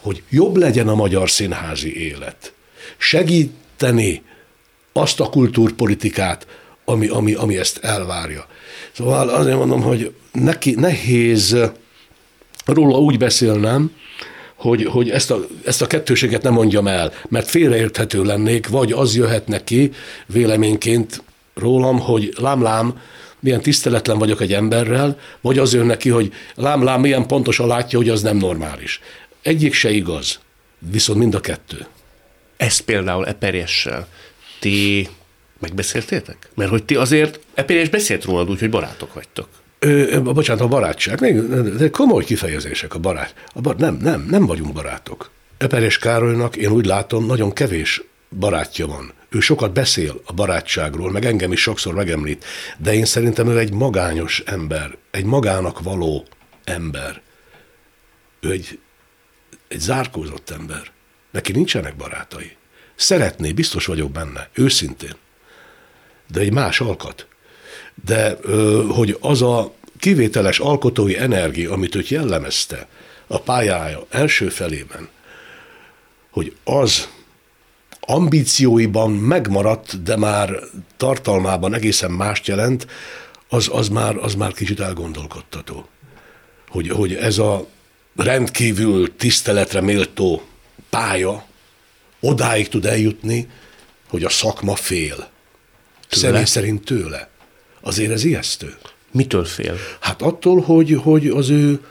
[0.00, 2.52] hogy jobb legyen a magyar színházi élet.
[2.96, 4.22] Segíteni
[4.92, 6.46] azt a kultúrpolitikát,
[6.84, 8.46] ami, ami, ami ezt elvárja.
[8.92, 11.56] Szóval azért mondom, hogy neki nehéz
[12.64, 13.90] róla úgy beszélnem,
[14.56, 19.16] hogy, hogy ezt, a, ezt a kettőséget nem mondjam el, mert félreérthető lennék, vagy az
[19.16, 19.92] jöhet neki
[20.26, 21.22] véleményként
[21.58, 23.00] rólam, hogy lám-lám,
[23.40, 28.08] milyen tiszteletlen vagyok egy emberrel, vagy az jön neki, hogy lám-lám, milyen pontosan látja, hogy
[28.08, 29.00] az nem normális.
[29.42, 30.40] Egyik se igaz,
[30.78, 31.86] viszont mind a kettő.
[32.56, 34.08] Ezt például Eperjessel
[34.60, 35.08] ti
[35.58, 36.48] megbeszéltétek?
[36.54, 39.48] Mert hogy ti azért, Eperjes beszélt rólad úgy, hogy barátok vagytok.
[39.78, 43.34] Ö, bocsánat, a barátság, még, de komoly kifejezések a barát.
[43.54, 45.30] A bar, nem, nem, nem vagyunk barátok.
[45.58, 48.02] Eperes Károlynak én úgy látom, nagyon kevés
[48.38, 49.12] barátja van.
[49.28, 52.44] Ő sokat beszél a barátságról, meg engem is sokszor megemlít,
[52.78, 56.26] de én szerintem ő egy magányos ember, egy magának való
[56.64, 57.22] ember.
[58.40, 58.78] Ő egy,
[59.68, 60.90] egy zárkózott ember.
[61.30, 62.56] Neki nincsenek barátai.
[62.94, 65.14] Szeretné, biztos vagyok benne, őszintén.
[66.30, 67.26] De egy más alkat.
[68.04, 68.36] De
[68.88, 72.88] hogy az a kivételes alkotói energia, amit őt jellemezte
[73.26, 75.08] a pályája első felében,
[76.30, 77.08] hogy az
[78.10, 80.58] ambícióiban megmaradt, de már
[80.96, 82.86] tartalmában egészen mást jelent,
[83.48, 85.88] az, az, már, az már kicsit elgondolkodtató.
[86.68, 87.66] Hogy, hogy ez a
[88.16, 90.42] rendkívül tiszteletre méltó
[90.90, 91.44] pálya
[92.20, 93.48] odáig tud eljutni,
[94.08, 95.16] hogy a szakma fél.
[96.08, 96.26] Tőle?
[96.26, 97.28] Személy szerint tőle.
[97.80, 98.76] Azért ez ijesztő.
[99.10, 99.76] Mitől fél?
[100.00, 101.84] Hát attól, hogy, hogy az ő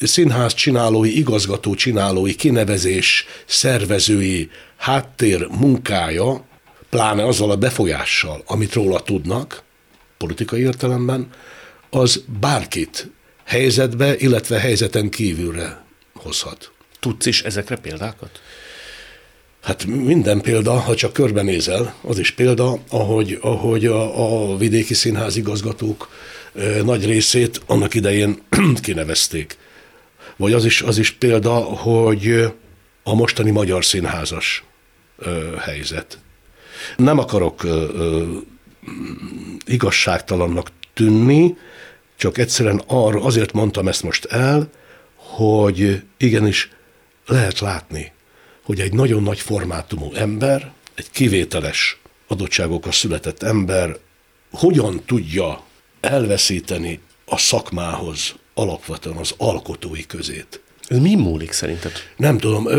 [0.00, 6.44] színház csinálói, igazgató csinálói, kinevezés szervezői háttér munkája,
[6.90, 9.62] pláne azzal a befolyással, amit róla tudnak,
[10.16, 11.28] politikai értelemben,
[11.90, 13.10] az bárkit
[13.44, 15.84] helyzetbe, illetve helyzeten kívülre
[16.14, 16.70] hozhat.
[17.00, 18.40] Tudsz is ezekre példákat?
[19.62, 25.36] Hát minden példa, ha csak körbenézel, az is példa, ahogy, ahogy a, a vidéki színház
[25.36, 26.08] igazgatók
[26.84, 28.42] nagy részét annak idején
[28.82, 29.56] kinevezték.
[30.40, 32.52] Vagy az is, az is példa, hogy
[33.02, 34.64] a mostani magyar színházas
[35.58, 36.18] helyzet.
[36.96, 37.66] Nem akarok
[39.66, 41.56] igazságtalannak tűnni,
[42.16, 44.70] csak egyszerűen arra, azért mondtam ezt most el,
[45.14, 46.70] hogy igenis
[47.26, 48.12] lehet látni,
[48.62, 53.96] hogy egy nagyon nagy formátumú ember, egy kivételes adottságokkal született ember
[54.50, 55.62] hogyan tudja
[56.00, 60.60] elveszíteni a szakmához alapvetően az alkotói közét.
[60.86, 61.92] Ez mi múlik szerinted?
[62.16, 62.68] Nem tudom.
[62.68, 62.76] Ő,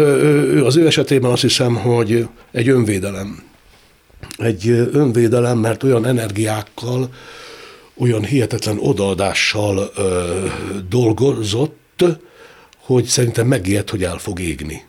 [0.53, 3.43] ő, az ő esetében azt hiszem, hogy egy önvédelem.
[4.37, 7.09] Egy önvédelem, mert olyan energiákkal,
[7.97, 10.45] olyan hihetetlen odaadással ö,
[10.89, 12.03] dolgozott,
[12.77, 14.83] hogy szerintem megijedt, hogy el fog égni.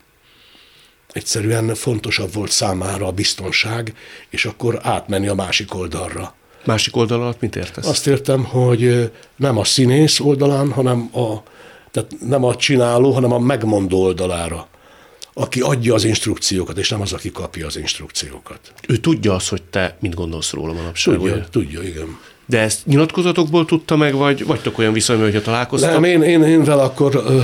[1.12, 3.94] Egyszerűen fontosabb volt számára a biztonság,
[4.31, 6.35] és akkor átmenni a másik oldalra.
[6.64, 7.87] Másik oldal alatt mit értesz?
[7.87, 11.42] Azt értem, hogy nem a színész oldalán, hanem a,
[11.90, 14.66] tehát nem a csináló, hanem a megmondó oldalára
[15.35, 18.72] aki adja az instrukciókat, és nem az, aki kapja az instrukciókat.
[18.88, 21.14] Ő tudja azt, hogy te mit gondolsz róla manapság?
[21.14, 21.44] Tudja, ugye?
[21.51, 22.18] tudja, igen.
[22.53, 25.93] De ezt nyilatkozatokból tudta meg, vagy vagytok olyan viszonyban, hogyha találkoztak?
[25.93, 27.41] Nem, én, én, én vele akkor ö,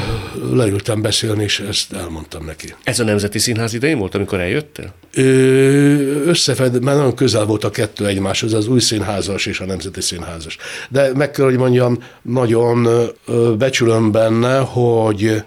[0.55, 2.75] leültem beszélni, és ezt elmondtam neki.
[2.85, 4.95] Ez a Nemzeti Színház idején volt, amikor eljöttél?
[5.15, 5.23] Ö,
[6.25, 10.57] összefed, mert nagyon közel volt a kettő egymáshoz, az új színházas és a Nemzeti Színházas.
[10.89, 12.89] De meg kell, hogy mondjam, nagyon
[13.59, 15.43] becsülöm benne, hogy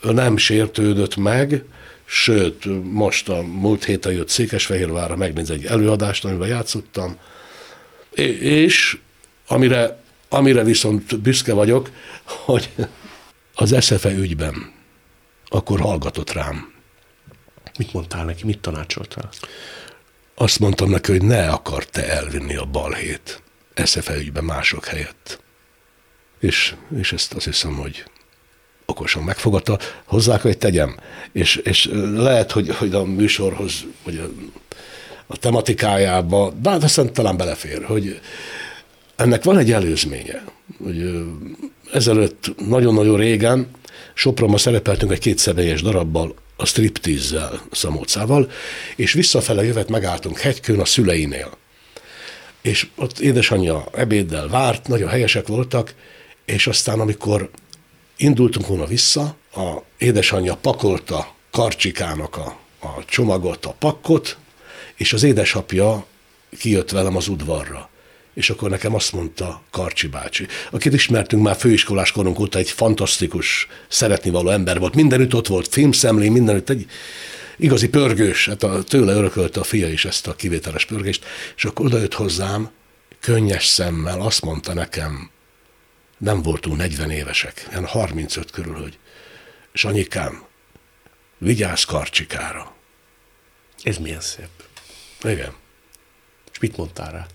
[0.00, 1.64] nem sértődött meg,
[2.04, 7.16] sőt, most a múlt héten jött Székesfehérvárra megnézni egy előadást, amiben játszottam,
[8.40, 8.98] és
[9.46, 11.90] amire, amire viszont büszke vagyok,
[12.24, 12.70] hogy
[13.54, 14.72] az SZFE ügyben
[15.48, 16.72] akkor hallgatott rám.
[17.78, 19.30] Mit mondtál neki, mit tanácsoltál?
[20.34, 23.42] Azt mondtam neki, hogy ne akar te elvinni a balhét
[23.74, 25.40] SZFE ügyben mások helyett.
[26.40, 28.04] És, és ezt azt hiszem, hogy
[28.86, 30.96] okosan megfogadta, hozzá hogy tegyem.
[31.32, 34.30] És, és lehet, hogy, hogy a műsorhoz, vagy a,
[35.32, 38.20] a tematikájába, de hát aztán talán belefér, hogy
[39.16, 40.44] ennek van egy előzménye,
[40.82, 41.24] hogy
[41.92, 43.68] ezelőtt nagyon-nagyon régen
[44.14, 48.50] Sopronban szerepeltünk egy kétszemélyes darabbal, a striptízzel, Szamócával,
[48.96, 51.50] és visszafele jövet megálltunk hegykön a szüleinél.
[52.62, 55.94] És ott édesanyja ebéddel várt, nagyon helyesek voltak,
[56.44, 57.50] és aztán amikor
[58.16, 64.36] indultunk volna vissza, a édesanyja pakolta Karcsikának a, a csomagot, a pakkot,
[65.02, 66.06] és az édesapja
[66.58, 67.90] kijött velem az udvarra.
[68.34, 73.66] És akkor nekem azt mondta Karcsi bácsi, akit ismertünk már főiskolás korunk óta, egy fantasztikus,
[73.88, 74.94] szeretnivaló ember volt.
[74.94, 76.86] Mindenütt ott volt, filmszemlé, mindenütt egy
[77.56, 81.24] igazi pörgős, hát a, tőle örökölte a fia is ezt a kivételes pörgést,
[81.56, 82.70] és akkor odajött hozzám,
[83.20, 85.30] könnyes szemmel, azt mondta nekem,
[86.18, 88.98] nem voltunk 40 évesek, ilyen 35 körül, hogy
[89.72, 90.42] és anyikám,
[91.38, 92.74] vigyázz Karcsikára.
[93.82, 94.48] Ez milyen szép.
[95.24, 95.52] Igen.
[96.52, 97.26] És mit mondtál rá?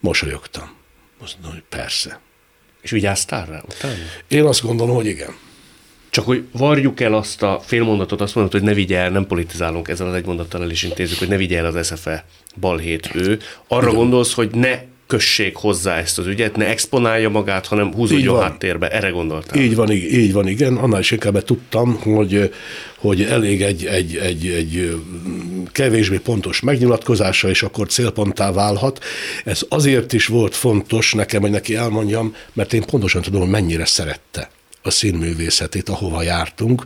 [0.00, 0.74] Mosolyogtam.
[1.22, 2.20] Azt mondom, hogy persze.
[2.80, 3.94] És vigyáztál rá utána?
[4.28, 5.36] Én azt gondolom, hogy igen.
[6.10, 9.88] Csak hogy varjuk el azt a félmondatot, azt mondod, hogy ne vigye el, nem politizálunk
[9.88, 12.26] ezzel az egy mondattal el is intézzük, hogy ne vigye el az SFE
[12.60, 13.40] balhét ő.
[13.68, 13.94] Arra igen.
[13.94, 18.88] gondolsz, hogy ne kössék hozzá ezt az ügyet, ne exponálja magát, hanem húzódjon háttérbe.
[18.88, 19.62] Erre gondoltál?
[19.62, 20.76] Így van, így, így van, igen.
[20.76, 22.52] Annál is inkább tudtam, hogy,
[22.96, 25.00] hogy elég egy, egy, egy, egy
[25.72, 29.04] kevésbé pontos megnyilatkozása, és akkor célponttá válhat.
[29.44, 33.84] Ez azért is volt fontos nekem, hogy neki elmondjam, mert én pontosan tudom, hogy mennyire
[33.84, 34.50] szerette
[34.82, 36.84] a színművészetét, ahova jártunk,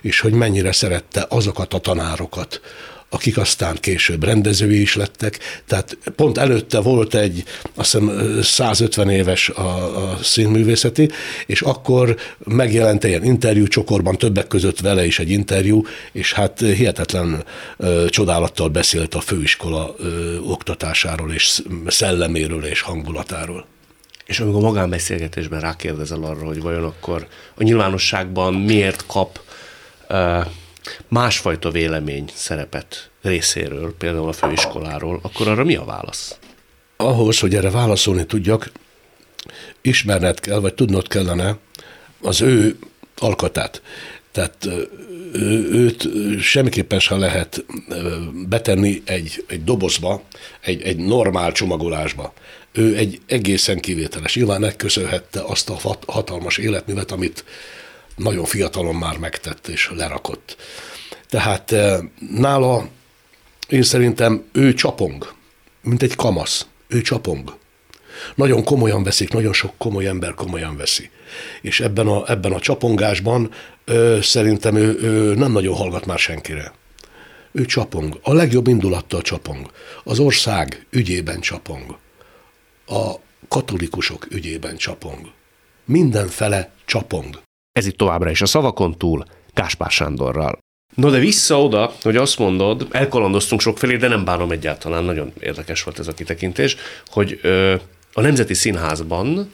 [0.00, 2.60] és hogy mennyire szerette azokat a tanárokat,
[3.10, 5.38] akik aztán később rendezői is lettek.
[5.66, 7.44] Tehát pont előtte volt egy,
[7.74, 11.10] azt hiszem 150 éves a, a színművészeti,
[11.46, 17.44] és akkor megjelent ilyen interjú csokorban, többek között vele is egy interjú, és hát hihetetlen
[17.76, 23.66] ö, csodálattal beszélt a főiskola ö, oktatásáról, és szelleméről, és hangulatáról.
[24.26, 29.40] És amikor magánbeszélgetésben rákérdezel arra, hogy vajon akkor a nyilvánosságban miért kap
[31.08, 36.38] másfajta vélemény szerepet részéről, például a főiskoláról, akkor arra mi a válasz?
[36.96, 38.72] Ahhoz, hogy erre válaszolni tudjak,
[39.80, 41.58] ismerned kell, vagy tudnod kellene
[42.22, 42.78] az ő
[43.16, 43.82] alkatát.
[44.32, 44.68] Tehát
[45.72, 46.08] őt
[46.40, 47.64] semmiképpen sem lehet
[48.48, 50.22] betenni egy, egy dobozba,
[50.60, 52.32] egy, egy normál csomagolásba.
[52.72, 54.34] Ő egy egészen kivételes.
[54.34, 57.44] Nyilván megköszönhette azt a hatalmas életművet, amit
[58.22, 60.56] nagyon fiatalon már megtett és lerakott.
[61.28, 61.98] Tehát eh,
[62.30, 62.88] nála
[63.68, 65.32] én szerintem ő csapong,
[65.82, 66.66] mint egy kamasz.
[66.88, 67.58] Ő csapong.
[68.34, 71.10] Nagyon komolyan veszik, nagyon sok komoly ember komolyan veszi.
[71.60, 73.50] És ebben a, ebben a csapongásban
[73.84, 76.72] ö, szerintem ő, ő nem nagyon hallgat már senkire.
[77.52, 78.18] Ő csapong.
[78.22, 79.70] A legjobb indulattal csapong.
[80.04, 81.96] Az ország ügyében csapong.
[82.86, 83.12] A
[83.48, 85.30] katolikusok ügyében csapong.
[85.84, 87.40] Mindenfele csapong.
[87.72, 90.58] Ez itt továbbra is a szavakon túl, Káspár Sándorral.
[90.94, 95.82] No de vissza oda, hogy azt mondod, elkalandoztunk sokfelé, de nem bánom egyáltalán, nagyon érdekes
[95.82, 97.74] volt ez a kitekintés, hogy ö,
[98.12, 99.50] a Nemzeti Színházban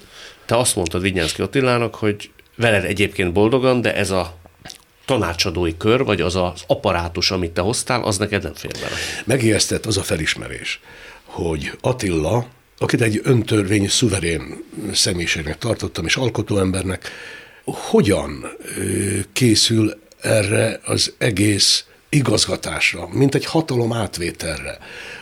[0.46, 4.37] te azt mondtad Vigyánszki Attilának, hogy veled egyébként boldogan, de ez a
[5.05, 8.96] tanácsadói kör, vagy az az apparátus, amit te hoztál, az neked nem fér bele.
[9.24, 10.81] Megijesztett az a felismerés,
[11.24, 12.46] hogy Attila,
[12.79, 17.11] akit egy öntörvény szuverén személyiségnek tartottam, és alkotóembernek,
[17.72, 18.46] hogyan
[19.33, 24.79] készül erre az egész igazgatásra, mint egy hatalom átvételre.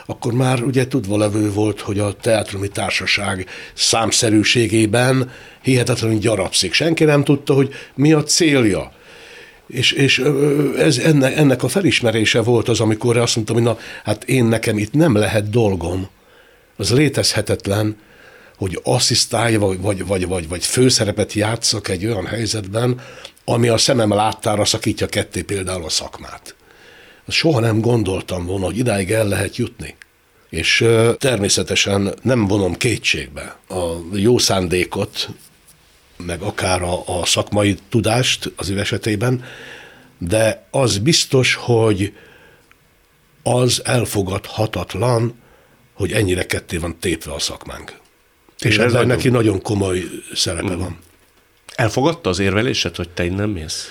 [0.07, 5.31] Akkor már ugye tudva levő volt, hogy a teatrumi társaság számszerűségében
[5.63, 6.73] hihetetlenül gyarapszik.
[6.73, 8.93] Senki nem tudta, hogy mi a célja.
[9.67, 10.23] És, és
[10.79, 14.79] ez, ennek, ennek a felismerése volt az, amikor azt mondtam, hogy na, hát én nekem
[14.79, 16.09] itt nem lehet dolgom.
[16.77, 17.97] Az létezhetetlen,
[18.57, 23.01] hogy asszisztálja, vagy, vagy, vagy, vagy, vagy főszerepet játszak egy olyan helyzetben,
[23.45, 26.55] ami a szemem láttára szakítja ketté például a szakmát.
[27.29, 29.97] Soha nem gondoltam volna, hogy idáig el lehet jutni.
[30.49, 30.87] És
[31.19, 33.83] természetesen nem vonom kétségbe a
[34.13, 35.29] jó szándékot,
[36.17, 39.45] meg akár a, a szakmai tudást az ő esetében,
[40.19, 42.13] de az biztos, hogy
[43.43, 45.35] az elfogadhatatlan,
[45.93, 48.03] hogy ennyire ketté van tépve a szakmánk.
[48.61, 50.03] És ebben neki nagyon komoly
[50.35, 50.79] szerepe mm.
[50.79, 50.99] van.
[51.75, 53.89] Elfogadta az érvelésed, hogy te innen mész?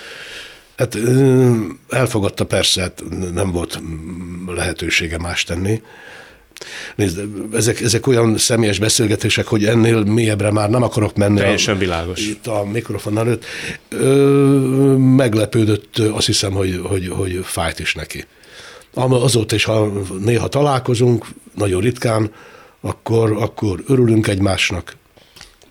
[0.78, 0.98] Hát
[1.90, 3.04] elfogadta persze, hát
[3.34, 3.82] nem volt
[4.48, 5.82] lehetősége más tenni.
[6.96, 7.22] Nézd,
[7.54, 11.38] ezek, ezek olyan személyes beszélgetések, hogy ennél mélyebbre már nem akarok menni.
[11.38, 12.20] Teljesen a, világos.
[12.20, 13.46] Itt a mikrofon előtt.
[13.90, 14.16] Ö,
[14.98, 18.26] meglepődött, azt hiszem, hogy, hogy, hogy fájt is neki.
[18.94, 22.32] Azóta is, ha néha találkozunk, nagyon ritkán,
[22.86, 24.96] akkor, akkor örülünk egymásnak.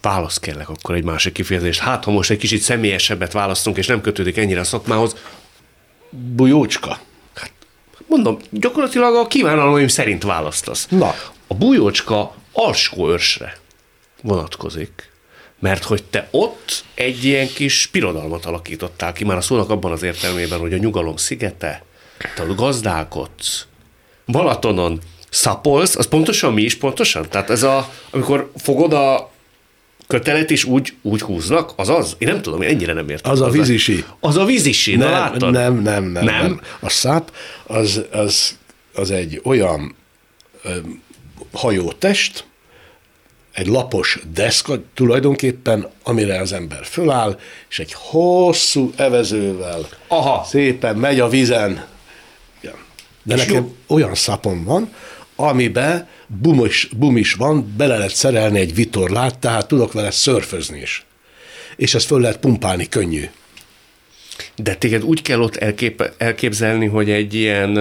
[0.01, 1.81] Válasz kérlek akkor egy másik kifejezést.
[1.81, 5.17] Hát, ha most egy kicsit személyesebbet választunk, és nem kötődik ennyire a szakmához.
[6.11, 6.99] Bujócska.
[7.35, 7.53] Hát,
[8.07, 10.87] mondom, gyakorlatilag a kívánalmaim szerint választasz.
[10.91, 11.15] Na.
[11.47, 13.57] A bujócska alsó őrsre
[14.23, 15.11] vonatkozik,
[15.59, 20.03] mert hogy te ott egy ilyen kis pirodalmat alakítottál ki, már a szónak abban az
[20.03, 21.85] értelmében, hogy a nyugalom szigete,
[22.35, 23.67] te ott gazdálkodsz,
[24.27, 25.01] Balatonon
[25.33, 27.29] szapolsz, az pontosan mi is pontosan?
[27.29, 29.31] Tehát ez a, amikor fogod a
[30.07, 32.15] kötelet is úgy, úgy húznak, az az?
[32.19, 33.33] Én nem tudom, én ennyire nem értem.
[33.33, 34.05] Az a vízisi.
[34.21, 35.51] Az a vízisi, nem, látod?
[35.51, 36.25] Nem, nem, nem, nem.
[36.25, 36.61] nem.
[36.81, 37.33] A száp
[37.67, 38.59] az, az,
[38.95, 39.95] az egy olyan
[40.63, 40.77] ö,
[41.53, 42.45] hajótest,
[43.53, 50.45] egy lapos deszka tulajdonképpen, amire az ember föláll, és egy hosszú evezővel Aha.
[50.45, 51.91] szépen megy a vízen.
[53.23, 53.75] De és nekem jó.
[53.87, 54.93] olyan szapom van,
[55.43, 61.05] amiben bumis, bumis van, bele lehet szerelni egy vitorlát, tehát tudok vele szörfözni is.
[61.77, 63.25] És ezt föl lehet pumpálni könnyű.
[64.57, 67.77] De téged úgy kell ott elkép, elképzelni, hogy egy ilyen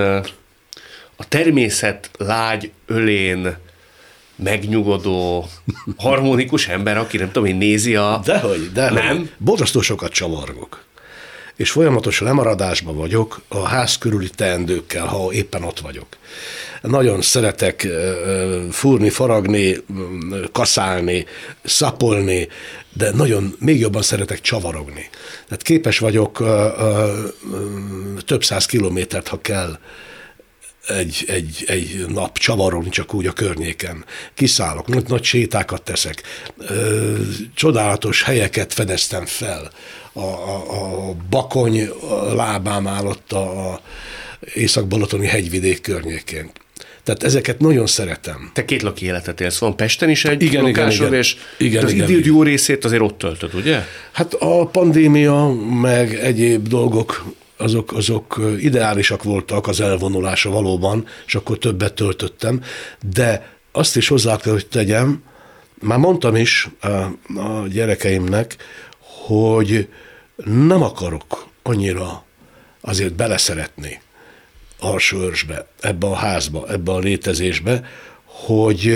[1.15, 3.57] a természet lágy ölén
[4.35, 5.47] megnyugodó,
[5.97, 8.21] harmonikus ember, aki nem tudom, hogy nézi a...
[8.25, 8.93] Dehogy, dehogy.
[8.93, 9.29] Nem?
[9.37, 10.89] Borzasztó sokat csavargok
[11.61, 16.07] és folyamatos lemaradásban vagyok a ház körüli teendőkkel, ha éppen ott vagyok.
[16.81, 17.87] Nagyon szeretek
[18.71, 19.77] fúrni, faragni,
[20.51, 21.25] kaszálni,
[21.63, 22.47] szapolni,
[22.93, 25.09] de nagyon, még jobban szeretek csavarogni.
[25.47, 26.43] Tehát képes vagyok
[28.25, 29.77] több száz kilométert, ha kell,
[30.87, 34.05] egy, egy, egy nap csavarogni csak úgy a környéken.
[34.33, 36.23] Kiszállok, nagy, nagy sétákat teszek,
[37.55, 39.71] csodálatos helyeket fedeztem fel.
[40.13, 41.89] A, a, a bakony
[42.35, 43.81] lábám állott a, a
[44.53, 46.51] észak-balatoni hegyvidék környékén.
[47.03, 48.51] Tehát ezeket nagyon szeretem.
[48.53, 49.57] Te két laki életet élsz.
[49.57, 51.19] Van Pesten is egy igen, lakásod, igen, igen.
[51.19, 53.79] és igen, az igen, időd jó részét azért ott töltöd, ugye?
[54.11, 57.25] Hát a pandémia, meg egyéb dolgok
[57.57, 62.63] azok, azok ideálisak voltak az elvonulása valóban, és akkor többet töltöttem,
[63.13, 65.23] de azt is hozzá kell, hogy tegyem,
[65.79, 66.87] már mondtam is a,
[67.39, 68.55] a gyerekeimnek,
[69.31, 69.87] hogy
[70.45, 72.23] nem akarok annyira
[72.81, 74.01] azért beleszeretni
[75.13, 77.83] őrsbe, ebbe a házba, ebbe a létezésbe,
[78.25, 78.93] hogy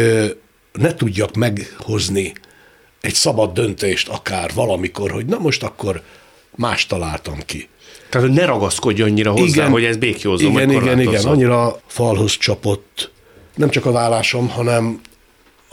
[0.72, 2.34] ne tudjak meghozni
[3.02, 6.02] egy szabad döntést akár valamikor, hogy na most akkor
[6.56, 7.70] más találtam ki.
[8.10, 10.52] Tehát, hogy ne ragaszkodj annyira hozzá, igen, hogy ez békjózom.
[10.52, 13.12] Igen, igen, igen, annyira falhoz csapott,
[13.56, 15.02] nem csak a vállásom, hanem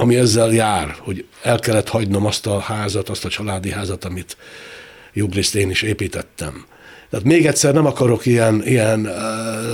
[0.03, 4.37] ami ezzel jár, hogy el kellett hagynom azt a házat, azt a családi házat, amit
[5.13, 6.65] jobbriszt én is építettem.
[7.11, 9.03] Tehát még egyszer nem akarok ilyen, ilyen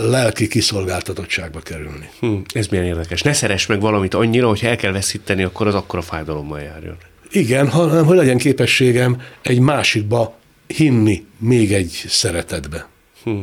[0.05, 2.11] lelki kiszolgáltatottságba kerülni.
[2.21, 3.23] Hm, ez milyen érdekes.
[3.23, 6.97] Ne szeress meg valamit annyira, hogy el kell veszíteni, akkor az akkora fájdalommal járjon.
[7.31, 12.89] Igen, hanem hogy legyen képességem egy másikba hinni még egy szeretetbe.
[13.25, 13.39] Hm.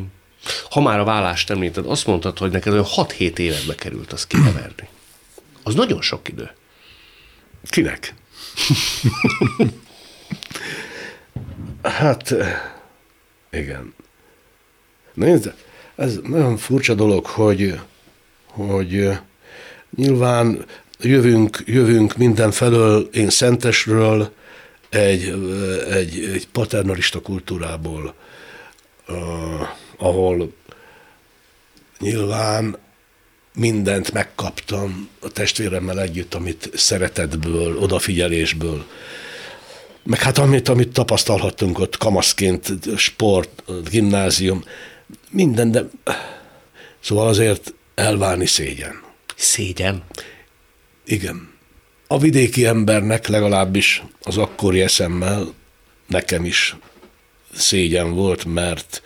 [0.70, 4.88] Ha már a vállást említed, azt mondtad, hogy neked olyan 6-7 évekbe került az kiheverni.
[5.64, 6.52] Az nagyon sok idő.
[7.70, 8.14] Kinek?
[11.84, 12.36] hát,
[13.52, 13.94] igen.
[15.14, 15.54] Nézd,
[15.96, 17.80] ez nagyon furcsa dolog, hogy,
[18.46, 19.10] hogy
[19.96, 20.66] nyilván
[21.00, 24.34] jövünk, jövünk mindenfelől, én Szentesről,
[24.90, 25.34] egy,
[25.90, 28.14] egy, egy paternalista kultúrából,
[29.08, 29.16] uh,
[29.98, 30.54] ahol
[32.00, 32.78] nyilván
[33.56, 38.86] mindent megkaptam a testvéremmel együtt, amit szeretetből, odafigyelésből,
[40.04, 44.64] meg hát amit, amit tapasztalhattunk ott kamaszként, sport, gimnázium,
[45.30, 45.90] minden, de
[47.00, 49.04] szóval azért elválni szégyen.
[49.36, 50.04] Szégyen?
[51.06, 51.54] Igen.
[52.08, 55.54] a vidéki embernek legalábbis az akkori eszemmel
[56.08, 56.76] nekem is
[57.54, 59.02] szégyen volt, mert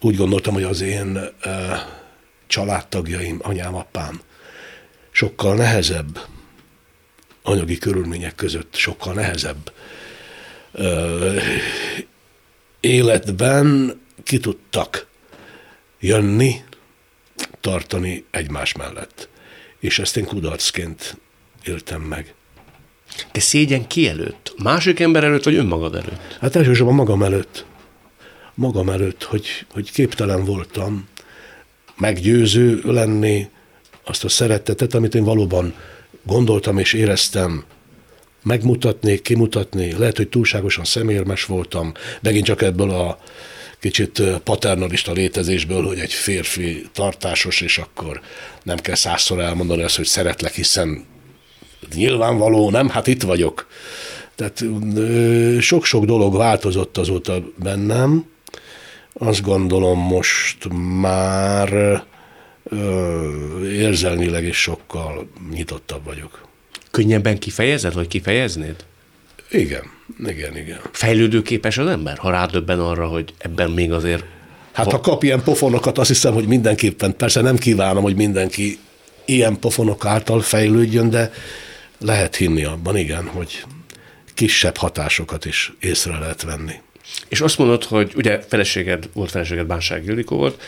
[0.00, 1.18] úgy gondoltam, hogy az én
[2.48, 4.20] családtagjaim, anyám, apám
[5.10, 6.20] sokkal nehezebb
[7.42, 9.72] anyagi körülmények között, sokkal nehezebb
[12.80, 15.06] életben ki tudtak
[16.00, 16.64] jönni,
[17.60, 19.28] tartani egymás mellett.
[19.78, 21.16] És ezt én kudarcként
[21.64, 22.34] éltem meg.
[23.32, 24.54] De szégyen ki előtt?
[24.62, 26.36] Másik ember előtt, vagy önmagad előtt?
[26.40, 27.64] Hát elsősorban magam előtt.
[28.54, 31.08] Magam előtt, hogy, hogy képtelen voltam
[31.98, 33.48] meggyőző lenni,
[34.04, 35.74] azt a szeretetet, amit én valóban
[36.22, 37.64] gondoltam és éreztem,
[38.42, 39.92] megmutatni, kimutatni.
[39.98, 43.18] Lehet, hogy túlságosan szemérmes voltam, megint csak ebből a
[43.80, 48.20] kicsit paternalista létezésből, hogy egy férfi tartásos, és akkor
[48.62, 51.04] nem kell százszor elmondani azt, hogy szeretlek, hiszen
[51.94, 52.88] nyilvánvaló, nem?
[52.88, 53.66] Hát itt vagyok.
[54.34, 54.64] Tehát
[55.60, 58.24] sok-sok dolog változott azóta bennem.
[59.18, 60.68] Azt gondolom most
[61.00, 62.02] már
[63.64, 66.46] érzelmileg is sokkal nyitottabb vagyok.
[66.90, 68.84] Könnyebben kifejezed, vagy kifejeznéd?
[69.50, 69.82] Igen,
[70.26, 70.80] igen, igen.
[70.92, 74.24] Fejlődőképes az ember, ha rádöbben arra, hogy ebben még azért...
[74.72, 78.78] Hát ha kap ilyen pofonokat, azt hiszem, hogy mindenképpen, persze nem kívánom, hogy mindenki
[79.24, 81.32] ilyen pofonok által fejlődjön, de
[81.98, 83.64] lehet hinni abban, igen, hogy
[84.34, 86.74] kisebb hatásokat is észre lehet venni.
[87.28, 90.62] És azt mondod, hogy ugye feleséged volt, feleséged Bánság Ildikó volt,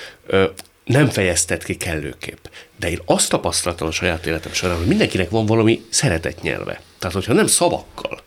[0.84, 2.44] nem fejezted ki kellőképp.
[2.76, 6.82] De én azt tapasztaltam a saját életem során, hogy mindenkinek van valami szeretetnyelve.
[6.98, 8.22] Tehát, hogyha nem szavakkal,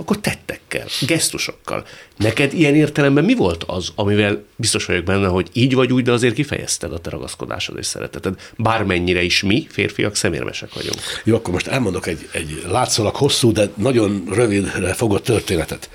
[0.00, 1.86] akkor tettekkel, gesztusokkal.
[2.16, 6.12] Neked ilyen értelemben mi volt az, amivel biztos vagyok benne, hogy így vagy úgy, de
[6.12, 8.34] azért kifejezted a te ragaszkodásod és szereteted.
[8.56, 11.00] Bármennyire is mi, férfiak, szemérmesek vagyunk.
[11.24, 15.90] Jó, akkor most elmondok egy, egy látszólag hosszú, de nagyon rövidre fogott történetet.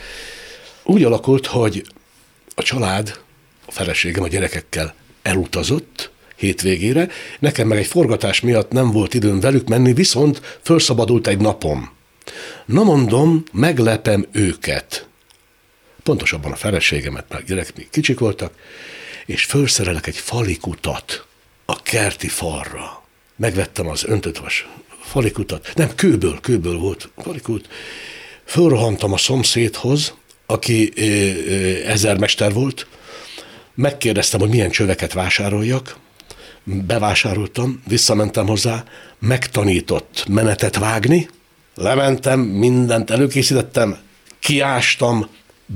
[0.84, 1.86] Úgy alakult, hogy
[2.56, 3.20] a család,
[3.66, 7.10] a feleségem a gyerekekkel elutazott hétvégére,
[7.40, 11.92] nekem meg egy forgatás miatt nem volt időm velük menni, viszont felszabadult egy napom.
[12.66, 15.08] Na mondom, meglepem őket.
[16.04, 18.54] Pontosabban a feleségemet, mert gyerek még kicsik voltak,
[19.26, 21.26] és felszerelek egy falikutat
[21.66, 23.04] a kerti falra.
[23.36, 24.68] Megvettem az öntötvas
[25.02, 27.68] falikutat, nem, kőből, kőből volt falikut.
[28.46, 30.14] Fölrohantam a szomszédhoz,
[30.54, 30.94] aki
[31.86, 32.88] ezermester volt,
[33.76, 35.98] megkérdeztem, hogy milyen csöveket vásároljak,
[36.64, 38.84] bevásároltam, visszamentem hozzá,
[39.20, 41.30] megtanított menetet vágni,
[41.76, 43.98] lementem, mindent előkészítettem,
[44.40, 45.28] kiástam,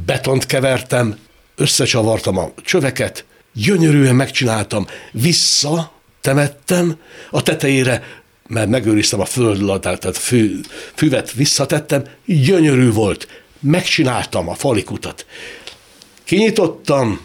[0.06, 1.18] betont kevertem,
[1.56, 6.98] összecsavartam a csöveket, gyönyörűen megcsináltam, vissza temettem,
[7.32, 8.04] a tetejére,
[8.48, 10.60] mert megőriztem a földladát, tehát fű,
[10.96, 13.28] füvet visszatettem, gyönyörű volt,
[13.60, 15.26] megcsináltam a falikutat.
[16.24, 17.22] Kinyitottam,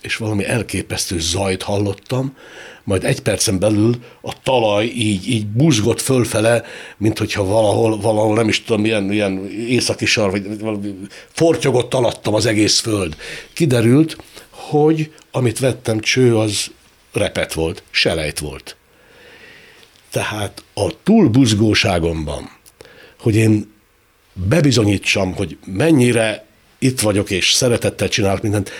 [0.00, 2.36] és valami elképesztő zajt hallottam,
[2.84, 6.64] majd egy percen belül a talaj így, így buzgott fölfele,
[6.96, 10.94] mint hogyha valahol, valahol nem is tudom, milyen, milyen északi sar, vagy valami
[11.32, 13.16] fortyogott alattam az egész föld.
[13.52, 14.16] Kiderült,
[14.50, 16.70] hogy amit vettem cső, az
[17.12, 18.76] repet volt, selejt volt.
[20.10, 22.50] Tehát a túlbuzgóságomban,
[23.20, 23.74] hogy én
[24.36, 26.44] bebizonyítsam, hogy mennyire
[26.78, 28.70] itt vagyok, és szeretettel csinálok mindent,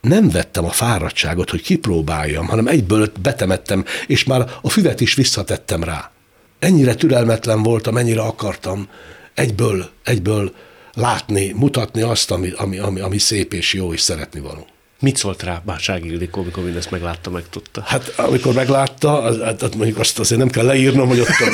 [0.00, 5.84] nem vettem a fáradtságot, hogy kipróbáljam, hanem egyből betemettem, és már a füvet is visszatettem
[5.84, 6.10] rá.
[6.58, 8.88] Ennyire türelmetlen voltam, ennyire akartam
[9.34, 10.54] egyből, egyből
[10.94, 14.66] látni, mutatni azt, ami, ami, ami, ami szép és jó, és szeretni való.
[15.02, 17.82] Mit szólt rá Bárság Ildikó, amikor mindezt meglátta, megtudta?
[17.82, 21.50] Hát amikor meglátta, az, hát mondjuk azt azért nem kell leírnom, hogy ott a,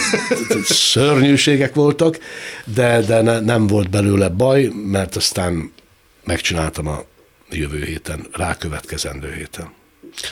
[0.64, 2.18] szörnyűségek voltak,
[2.64, 5.72] de, de ne, nem volt belőle baj, mert aztán
[6.24, 7.04] megcsináltam a
[7.50, 9.72] jövő héten, rákövetkezendő héten.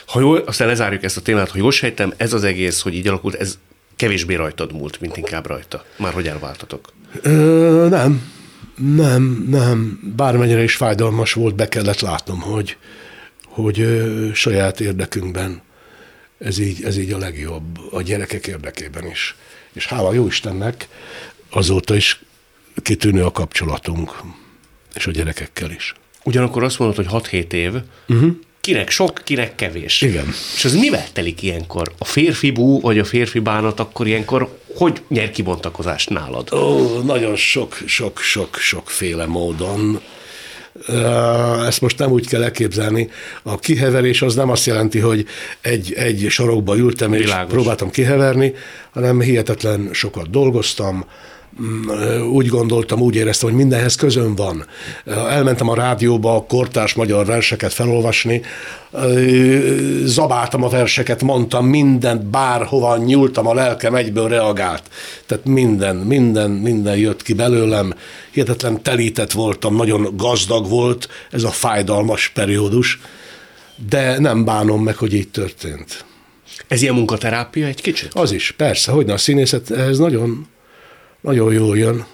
[0.05, 3.07] Ha jól, aztán lezárjuk ezt a témát, ha jól sejtem, ez az egész, hogy így
[3.07, 3.57] alakult, ez
[3.95, 5.85] kevésbé rajtad múlt, mint inkább rajta.
[5.97, 6.93] Már hogy elváltatok?
[7.21, 8.31] Ö, nem,
[8.75, 9.99] nem, nem.
[10.15, 12.77] Bármennyire is fájdalmas volt, be kellett látnom, hogy,
[13.63, 13.85] hogy
[14.33, 15.61] saját érdekünkben
[16.37, 19.35] ez így, ez így a legjobb, a gyerekek érdekében is.
[19.73, 20.87] És hála jó Istennek,
[21.49, 22.19] azóta is
[22.83, 24.21] kitűnő a kapcsolatunk,
[24.95, 25.93] és a gyerekekkel is.
[26.23, 27.73] Ugyanakkor azt mondod, hogy 6-7 év,
[28.07, 28.31] uh-huh.
[28.61, 30.01] kinek sok, kinek kevés.
[30.01, 30.27] Igen.
[30.55, 31.93] És az mivel telik ilyenkor?
[31.97, 36.53] A férfi bú, vagy a férfi bánat akkor ilyenkor hogy nyer kibontakozást nálad?
[36.53, 40.01] Ó, nagyon sok, sok, sok, sokféle módon.
[41.65, 43.09] Ezt most nem úgy kell elképzelni.
[43.43, 45.25] A kiheverés az nem azt jelenti, hogy
[45.61, 47.53] egy, egy sarokba ültem és Világos.
[47.53, 48.53] próbáltam kiheverni,
[48.91, 51.05] hanem hihetetlen sokat dolgoztam,
[52.31, 54.65] úgy gondoltam, úgy éreztem, hogy mindenhez közön van.
[55.05, 58.41] Elmentem a rádióba a kortárs magyar verseket felolvasni,
[60.03, 64.83] zabáltam a verseket, mondtam mindent, bárhova nyúltam, a lelkem egyből reagált.
[65.25, 67.93] Tehát minden, minden, minden jött ki belőlem.
[68.31, 72.99] Hihetetlen telített voltam, nagyon gazdag volt ez a fájdalmas periódus,
[73.89, 76.05] de nem bánom meg, hogy így történt.
[76.67, 78.13] Ez ilyen munkaterápia egy kicsit?
[78.13, 80.47] Az is, persze, hogy a színészet ehhez nagyon
[81.27, 82.05] nagyon jól jön.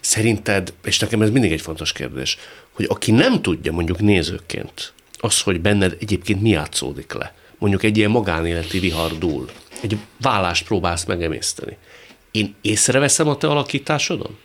[0.00, 2.38] Szerinted, és nekem ez mindig egy fontos kérdés,
[2.72, 7.96] hogy aki nem tudja mondjuk nézőként az, hogy benned egyébként mi játszódik le, mondjuk egy
[7.96, 9.50] ilyen magánéleti vihar dúl,
[9.80, 11.76] egy vállást próbálsz megemészteni,
[12.30, 14.36] én észreveszem a te alakításodon?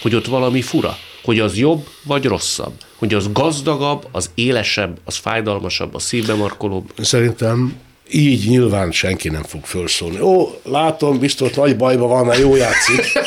[0.00, 0.96] Hogy ott valami fura?
[1.22, 2.72] Hogy az jobb vagy rosszabb?
[2.96, 6.92] Hogy az gazdagabb, az élesebb, az fájdalmasabb, a szívbe markolóbb?
[6.98, 7.80] Szerintem
[8.10, 10.20] így nyilván senki nem fog felszólni.
[10.20, 13.18] Ó, látom, biztos nagy bajban van, mert jó játszik.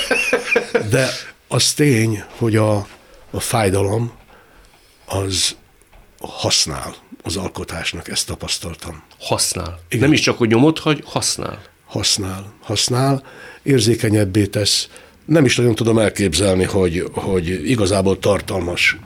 [0.89, 1.09] De
[1.47, 2.87] az tény, hogy a,
[3.31, 4.11] a fájdalom
[5.05, 5.55] az
[6.19, 9.03] használ az alkotásnak, ezt tapasztaltam.
[9.19, 9.79] Használ.
[9.89, 10.03] Igen.
[10.03, 11.61] Nem is csak, hogy nyomot hagy, használ.
[11.85, 13.23] Használ, használ,
[13.63, 14.89] érzékenyebbé tesz.
[15.25, 18.97] Nem is nagyon tudom elképzelni, hogy, hogy igazából tartalmas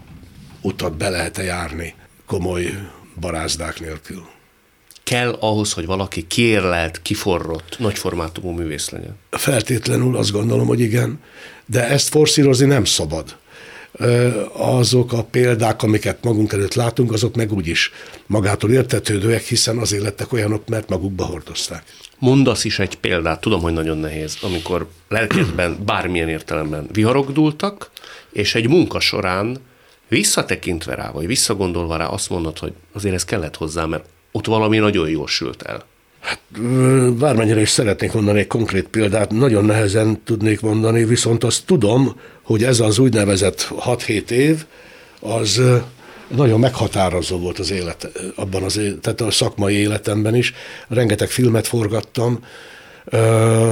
[0.62, 1.94] utat be lehet-e járni
[2.26, 2.74] komoly
[3.20, 4.28] barázdák nélkül
[5.08, 9.16] kell ahhoz, hogy valaki kérlelt, kiforrott, nagyformátumú művész legyen?
[9.30, 11.20] Feltétlenül azt gondolom, hogy igen,
[11.66, 13.36] de ezt forszírozni nem szabad.
[14.54, 17.92] Azok a példák, amiket magunk előtt látunk, azok meg úgyis
[18.26, 21.84] magától értetődőek, hiszen azért lettek olyanok, mert magukba hordozták.
[22.20, 27.90] Mondasz is egy példát, tudom, hogy nagyon nehéz, amikor lelkedben bármilyen értelemben viharok dúltak,
[28.32, 29.58] és egy munka során
[30.08, 34.78] visszatekintve rá, vagy visszagondolva rá azt mondod, hogy azért ez kellett hozzá, mert ott valami
[34.78, 35.86] nagyon jól sült el.
[36.20, 36.40] Hát,
[37.14, 42.64] bármennyire is szeretnék mondani egy konkrét példát, nagyon nehezen tudnék mondani, viszont azt tudom, hogy
[42.64, 44.66] ez az úgynevezett 6-7 év,
[45.20, 45.62] az
[46.28, 50.54] nagyon meghatározó volt az élet, abban az, tehát a szakmai életemben is.
[50.88, 52.40] Rengeteg filmet forgattam,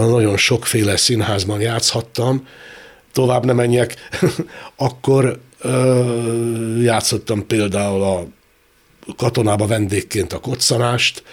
[0.09, 2.47] nagyon sokféle színházban játszhattam,
[3.11, 3.95] tovább nem menjek,
[4.75, 5.39] akkor
[6.81, 8.25] játszottam például a
[9.17, 11.23] katonába vendégként a koccanást,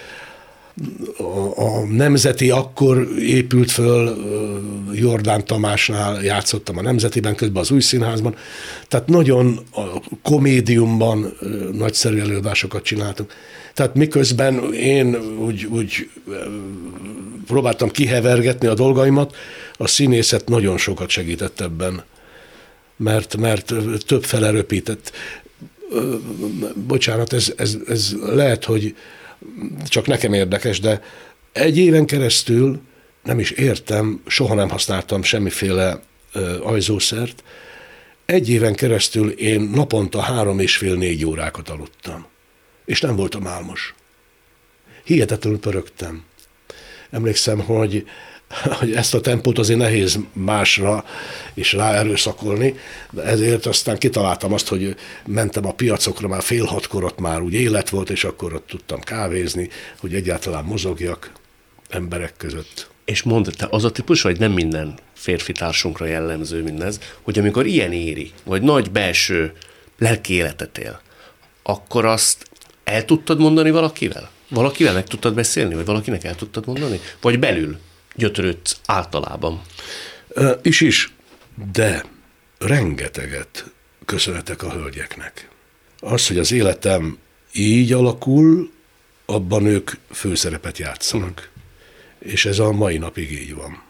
[1.18, 4.16] a, a Nemzeti akkor épült föl,
[4.92, 8.36] Jordán Tamásnál játszottam a Nemzetiben, közben az új színházban,
[8.88, 9.82] tehát nagyon a
[10.22, 11.36] komédiumban
[11.72, 13.32] nagyszerű előadásokat csináltunk.
[13.74, 16.10] Tehát miközben én úgy, úgy
[17.46, 19.36] próbáltam kihevergetni a dolgaimat,
[19.76, 22.02] a színészet nagyon sokat segített ebben,
[22.96, 23.74] mert, mert
[24.06, 25.12] több fele röpített
[26.74, 28.97] bocsánat, ez, ez, ez lehet, hogy
[29.84, 31.03] csak nekem érdekes, de
[31.53, 32.80] egy éven keresztül
[33.22, 36.03] nem is értem, soha nem használtam semmiféle
[36.62, 37.43] ajzószert,
[38.24, 42.26] egy éven keresztül én naponta három és fél négy órákat aludtam.
[42.84, 43.95] És nem voltam álmos.
[45.05, 46.24] Hihetetlenül pörögtem.
[47.11, 48.07] Emlékszem, hogy
[48.78, 51.05] hogy ezt a tempót azért nehéz másra
[51.55, 52.74] is ráerőszakolni,
[53.11, 54.96] de ezért aztán kitaláltam azt, hogy
[55.26, 59.00] mentem a piacokra, már fél hatkor ott már úgy élet volt, és akkor ott tudtam
[59.00, 61.32] kávézni, hogy egyáltalán mozogjak
[61.88, 62.90] emberek között.
[63.05, 67.66] És mondd, te az a típus vagy nem minden férfi társunkra jellemző mindez, hogy amikor
[67.66, 69.53] ilyen éri, vagy nagy belső
[69.98, 71.00] lelki életet él,
[71.62, 72.50] akkor azt
[72.84, 74.30] el tudtad mondani valakivel?
[74.48, 77.00] Valakivel meg tudtad beszélni, vagy valakinek el tudtad mondani?
[77.20, 77.78] Vagy belül?
[78.14, 79.62] Gyötrődsz általában.
[80.62, 81.12] Is is,
[81.72, 82.04] de
[82.58, 83.64] rengeteget
[84.04, 85.48] köszönetek a hölgyeknek.
[86.00, 87.18] Az, hogy az életem
[87.52, 88.70] így alakul,
[89.26, 91.50] abban ők főszerepet játszanak.
[91.50, 92.28] Mm.
[92.30, 93.82] És ez a mai napig így van.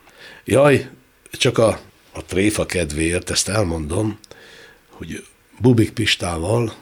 [0.45, 0.91] Jaj,
[1.31, 1.81] csak a,
[2.13, 4.19] a tréfa kedvéért ezt elmondom,
[4.89, 5.25] hogy
[5.59, 6.75] Bubik Pistával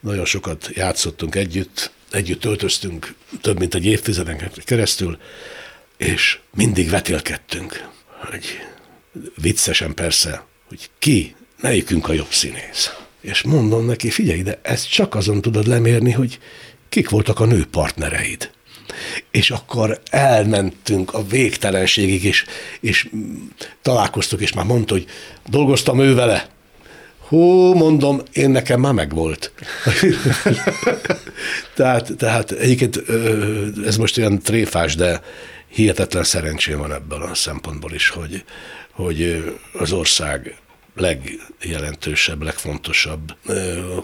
[0.00, 5.18] nagyon sokat játszottunk együtt, együtt töltöztünk több mint egy évtizeden keresztül,
[6.04, 7.88] és mindig vetélkedtünk,
[8.30, 8.44] hogy
[9.40, 12.92] viccesen persze, hogy ki, melyikünk a jobb színész.
[13.20, 16.38] És mondom neki, figyelj, de ezt csak azon tudod lemérni, hogy
[16.88, 18.50] kik voltak a nő partnereid.
[19.30, 22.44] És akkor elmentünk a végtelenségig, és,
[22.80, 23.08] és
[23.82, 25.06] találkoztuk, és már mondta, hogy
[25.48, 26.48] dolgoztam ő vele.
[27.28, 29.52] Hú, mondom, én nekem már megvolt.
[31.76, 33.02] tehát, tehát egyébként
[33.86, 35.20] ez most olyan tréfás, de
[35.74, 38.44] hihetetlen szerencsém van ebből a szempontból is, hogy,
[38.90, 40.56] hogy az ország
[40.96, 43.36] legjelentősebb, legfontosabb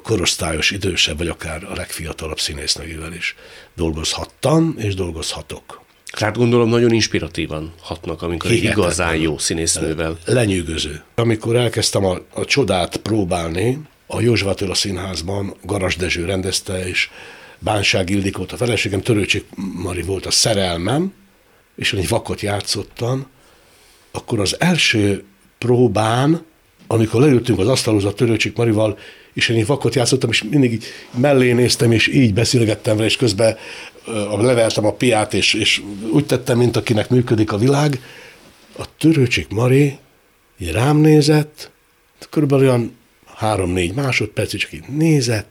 [0.03, 3.35] korosztályos, idősebb, vagy akár a legfiatalabb színésznőjével is
[3.77, 5.81] dolgozhattam, és dolgozhatok.
[6.17, 10.19] Tehát gondolom nagyon inspiratívan hatnak, amikor egy igazán jó színésznővel.
[10.25, 11.03] Lenyűgöző.
[11.15, 17.11] Amikor elkezdtem a, a csodát próbálni, a József Attila Színházban Garas Dezső rendezte, és
[17.59, 19.45] Bánság Ildikót a feleségem, Törőcsik
[19.75, 21.13] Mari volt a szerelmem,
[21.81, 23.27] és egy vakot játszottam,
[24.11, 25.25] akkor az első
[25.59, 26.45] próbán,
[26.87, 28.99] amikor leültünk az asztalhoz a Törőcsik Marival,
[29.33, 33.57] és én vakot játszottam, és mindig így mellé néztem, és így beszélgettem vele, és közben
[34.31, 38.01] leveltem a piát, és, és úgy tettem, mint akinek működik a világ.
[38.79, 39.99] A Törőcsik Mari
[40.59, 41.71] így rám nézett,
[42.31, 42.97] körülbelül olyan
[43.37, 45.49] három-négy másodperc, csak így nézett,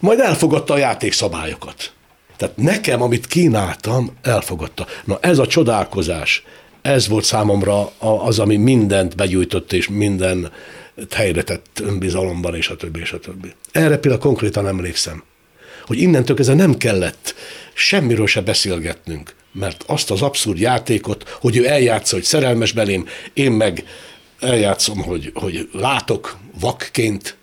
[0.00, 1.92] majd elfogadta a játékszabályokat.
[2.36, 4.86] Tehát nekem, amit kínáltam, elfogadta.
[5.04, 6.44] Na ez a csodálkozás,
[6.82, 10.52] ez volt számomra az, ami mindent begyújtott, és minden
[11.10, 13.52] helyre tett önbizalomban, és a többi, és a többi.
[13.72, 15.22] Erre például konkrétan emlékszem,
[15.86, 17.34] hogy innentől kezdve nem kellett
[17.72, 23.52] semmiről se beszélgetnünk, mert azt az abszurd játékot, hogy ő eljátsza, hogy szerelmes belém, én
[23.52, 23.84] meg
[24.40, 27.36] eljátszom, hogy, hogy látok vakként,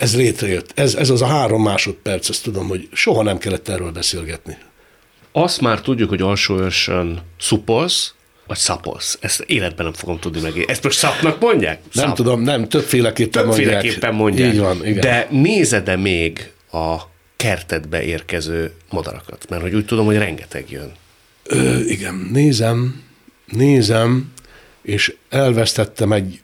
[0.00, 0.72] ez létrejött.
[0.74, 4.56] Ez, ez az a három másodperc, ezt tudom, hogy soha nem kellett erről beszélgetni.
[5.32, 8.14] Azt már tudjuk, hogy alsóörsön szupolsz,
[8.46, 9.18] vagy szapolsz.
[9.20, 10.64] Ezt életben nem fogom tudni meg.
[10.68, 11.80] Ezt most szapnak mondják?
[11.92, 12.04] Szap.
[12.04, 14.52] Nem tudom, nem, többféleképpen, többféleképpen mondják.
[14.52, 14.52] mondják.
[14.52, 15.00] Így van, igen.
[15.00, 16.96] De nézed-e még a
[17.36, 19.46] kertedbe érkező madarakat?
[19.48, 20.92] Mert hogy úgy tudom, hogy rengeteg jön.
[21.44, 23.02] Ö, igen, nézem,
[23.46, 24.32] nézem,
[24.82, 26.40] és elvesztettem egy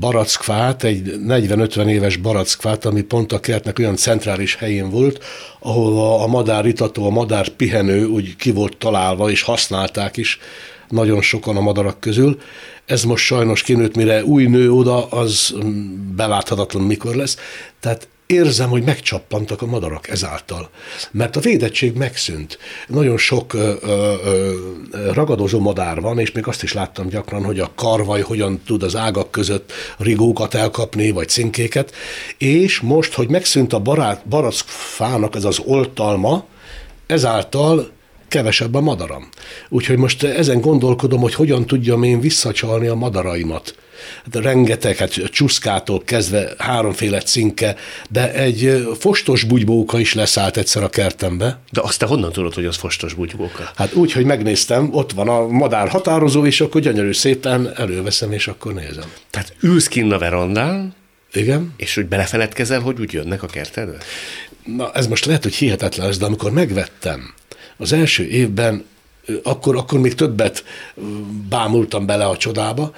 [0.00, 5.24] barackfát, egy 40-50 éves barackfát, ami pont a kertnek olyan centrális helyén volt,
[5.58, 10.38] ahol a madár itató, a madár pihenő úgy ki volt találva, és használták is
[10.88, 12.40] nagyon sokan a madarak közül.
[12.86, 15.54] Ez most sajnos kinőtt, mire új nő oda, az
[16.16, 17.36] beláthatatlan mikor lesz.
[17.80, 20.70] Tehát érzem, hogy megcsappantak a madarak ezáltal,
[21.10, 22.58] mert a védettség megszűnt.
[22.88, 24.52] Nagyon sok ö, ö,
[25.12, 28.96] ragadozó madár van, és még azt is láttam gyakran, hogy a karvaj hogyan tud az
[28.96, 31.94] ágak között rigókat elkapni, vagy cinkéket,
[32.38, 34.22] és most, hogy megszűnt a barát,
[34.66, 36.44] fának ez az oltalma,
[37.06, 37.90] ezáltal
[38.28, 39.28] kevesebb a madaram.
[39.68, 43.74] Úgyhogy most ezen gondolkodom, hogy hogyan tudjam én visszacsalni a madaraimat
[44.24, 47.76] hát rengeteg, hát csuszkától kezdve háromféle cinke,
[48.10, 51.58] de egy fostos bugybóka is leszállt egyszer a kertembe.
[51.70, 53.70] De azt te honnan tudod, hogy az fostos bugybóka?
[53.76, 58.48] Hát úgy, hogy megnéztem, ott van a madár határozó, és akkor gyönyörű szépen előveszem, és
[58.48, 59.12] akkor nézem.
[59.30, 60.94] Tehát ülsz kinn a verandán,
[61.32, 61.74] igen.
[61.76, 63.96] És úgy belefeledkezel, hogy úgy jönnek a kertedbe?
[64.64, 67.34] Na, ez most lehet, hogy hihetetlen lesz, de amikor megvettem,
[67.78, 68.84] az első évben,
[69.42, 70.64] akkor, akkor még többet
[71.48, 72.94] bámultam bele a csodába,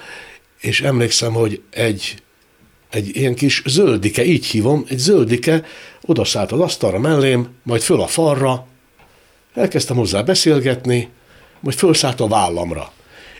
[0.59, 2.15] és emlékszem, hogy egy,
[2.89, 5.65] egy ilyen kis zöldike, így hívom, egy zöldike
[6.01, 8.67] odaszállt az asztalra mellém, majd föl a falra,
[9.53, 11.09] elkezdtem hozzá beszélgetni,
[11.59, 12.91] majd fölszállt a vállamra.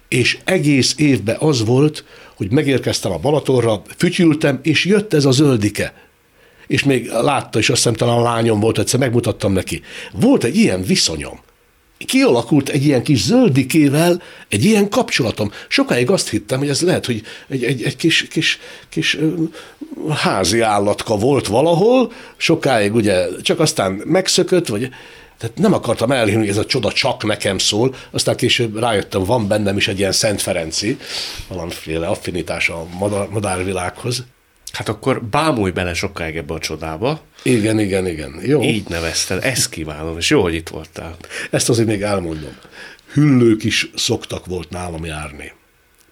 [0.07, 5.93] És egész évben az volt, hogy megérkeztem a Balatorra, fütyültem, és jött ez a zöldike.
[6.71, 9.81] És még látta, és azt hiszem talán a lányom volt, egyszer megmutattam neki.
[10.11, 11.39] Volt egy ilyen viszonyom
[12.05, 15.51] kialakult egy ilyen kis zöldikével egy ilyen kapcsolatom.
[15.67, 18.59] Sokáig azt hittem, hogy ez lehet, hogy egy, egy, egy kis, kis,
[18.89, 19.17] kis
[20.09, 24.89] házi állatka volt valahol, sokáig ugye csak aztán megszökött, vagy
[25.37, 29.47] tehát nem akartam elhinni, hogy ez a csoda csak nekem szól, aztán később rájöttem, van
[29.47, 30.97] bennem is egy ilyen Szent Ferenci,
[31.47, 34.23] valamiféle affinitás a madár, madárvilághoz.
[34.71, 37.21] Hát akkor bámulj bele sokáig ebbe a csodába.
[37.43, 38.39] Igen, igen, igen.
[38.45, 38.61] Jó.
[38.61, 41.17] Így nevezted, ezt kívánom, és jó, hogy itt voltál.
[41.49, 42.55] Ezt azért még elmondom.
[43.13, 45.51] Hüllők is szoktak volt nálam járni.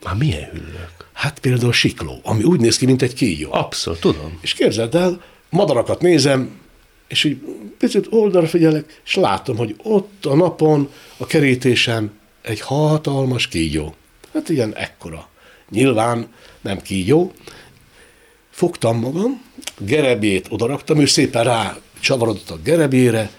[0.04, 1.08] Már milyen hüllők?
[1.14, 3.54] Hát például sikló, ami úgy néz ki, mint egy kígyó.
[3.54, 4.40] Abszolút, tudom.
[4.42, 6.50] És képzeld el, madarakat nézem,
[7.08, 7.42] és így
[7.78, 13.96] picit oldalra figyelek, és látom, hogy ott a napon, a kerítésen egy hatalmas kígyó.
[14.34, 15.30] Hát ilyen ekkora.
[15.70, 16.28] Nyilván
[16.62, 17.34] nem kígyó,
[18.60, 19.42] fogtam magam,
[19.78, 23.30] gerebét odaraktam, ő szépen rá csavarodott a gerebére,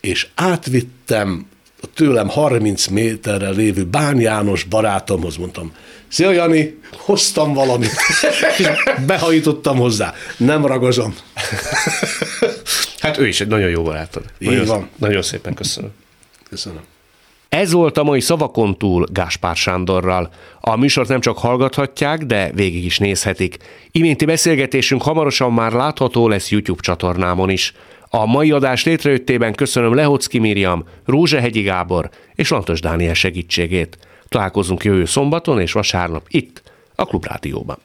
[0.00, 1.46] és átvittem
[1.82, 5.72] a tőlem 30 méterre lévő Bán János barátomhoz, mondtam,
[6.08, 7.90] Szia Jani, hoztam valamit,
[8.58, 8.68] és
[9.06, 10.14] behajítottam hozzá.
[10.36, 11.14] Nem ragozom.
[13.00, 14.24] hát ő is egy nagyon jó barátod.
[14.38, 14.88] Így nagyon, van.
[14.96, 15.90] Nagyon szépen köszönöm.
[16.50, 16.82] Köszönöm.
[17.50, 20.30] Ez volt a mai Szavakon túl Gáspár Sándorral.
[20.60, 23.56] A műsort nem csak hallgathatják, de végig is nézhetik.
[23.90, 27.72] Iménti beszélgetésünk hamarosan már látható lesz YouTube csatornámon is.
[28.10, 33.98] A mai adás létrejöttében köszönöm Lehocki Miriam, Rózsehegyi Gábor és Lantos Dániel segítségét.
[34.28, 36.62] Találkozunk jövő szombaton és vasárnap itt,
[36.94, 37.78] a Klubrádióban.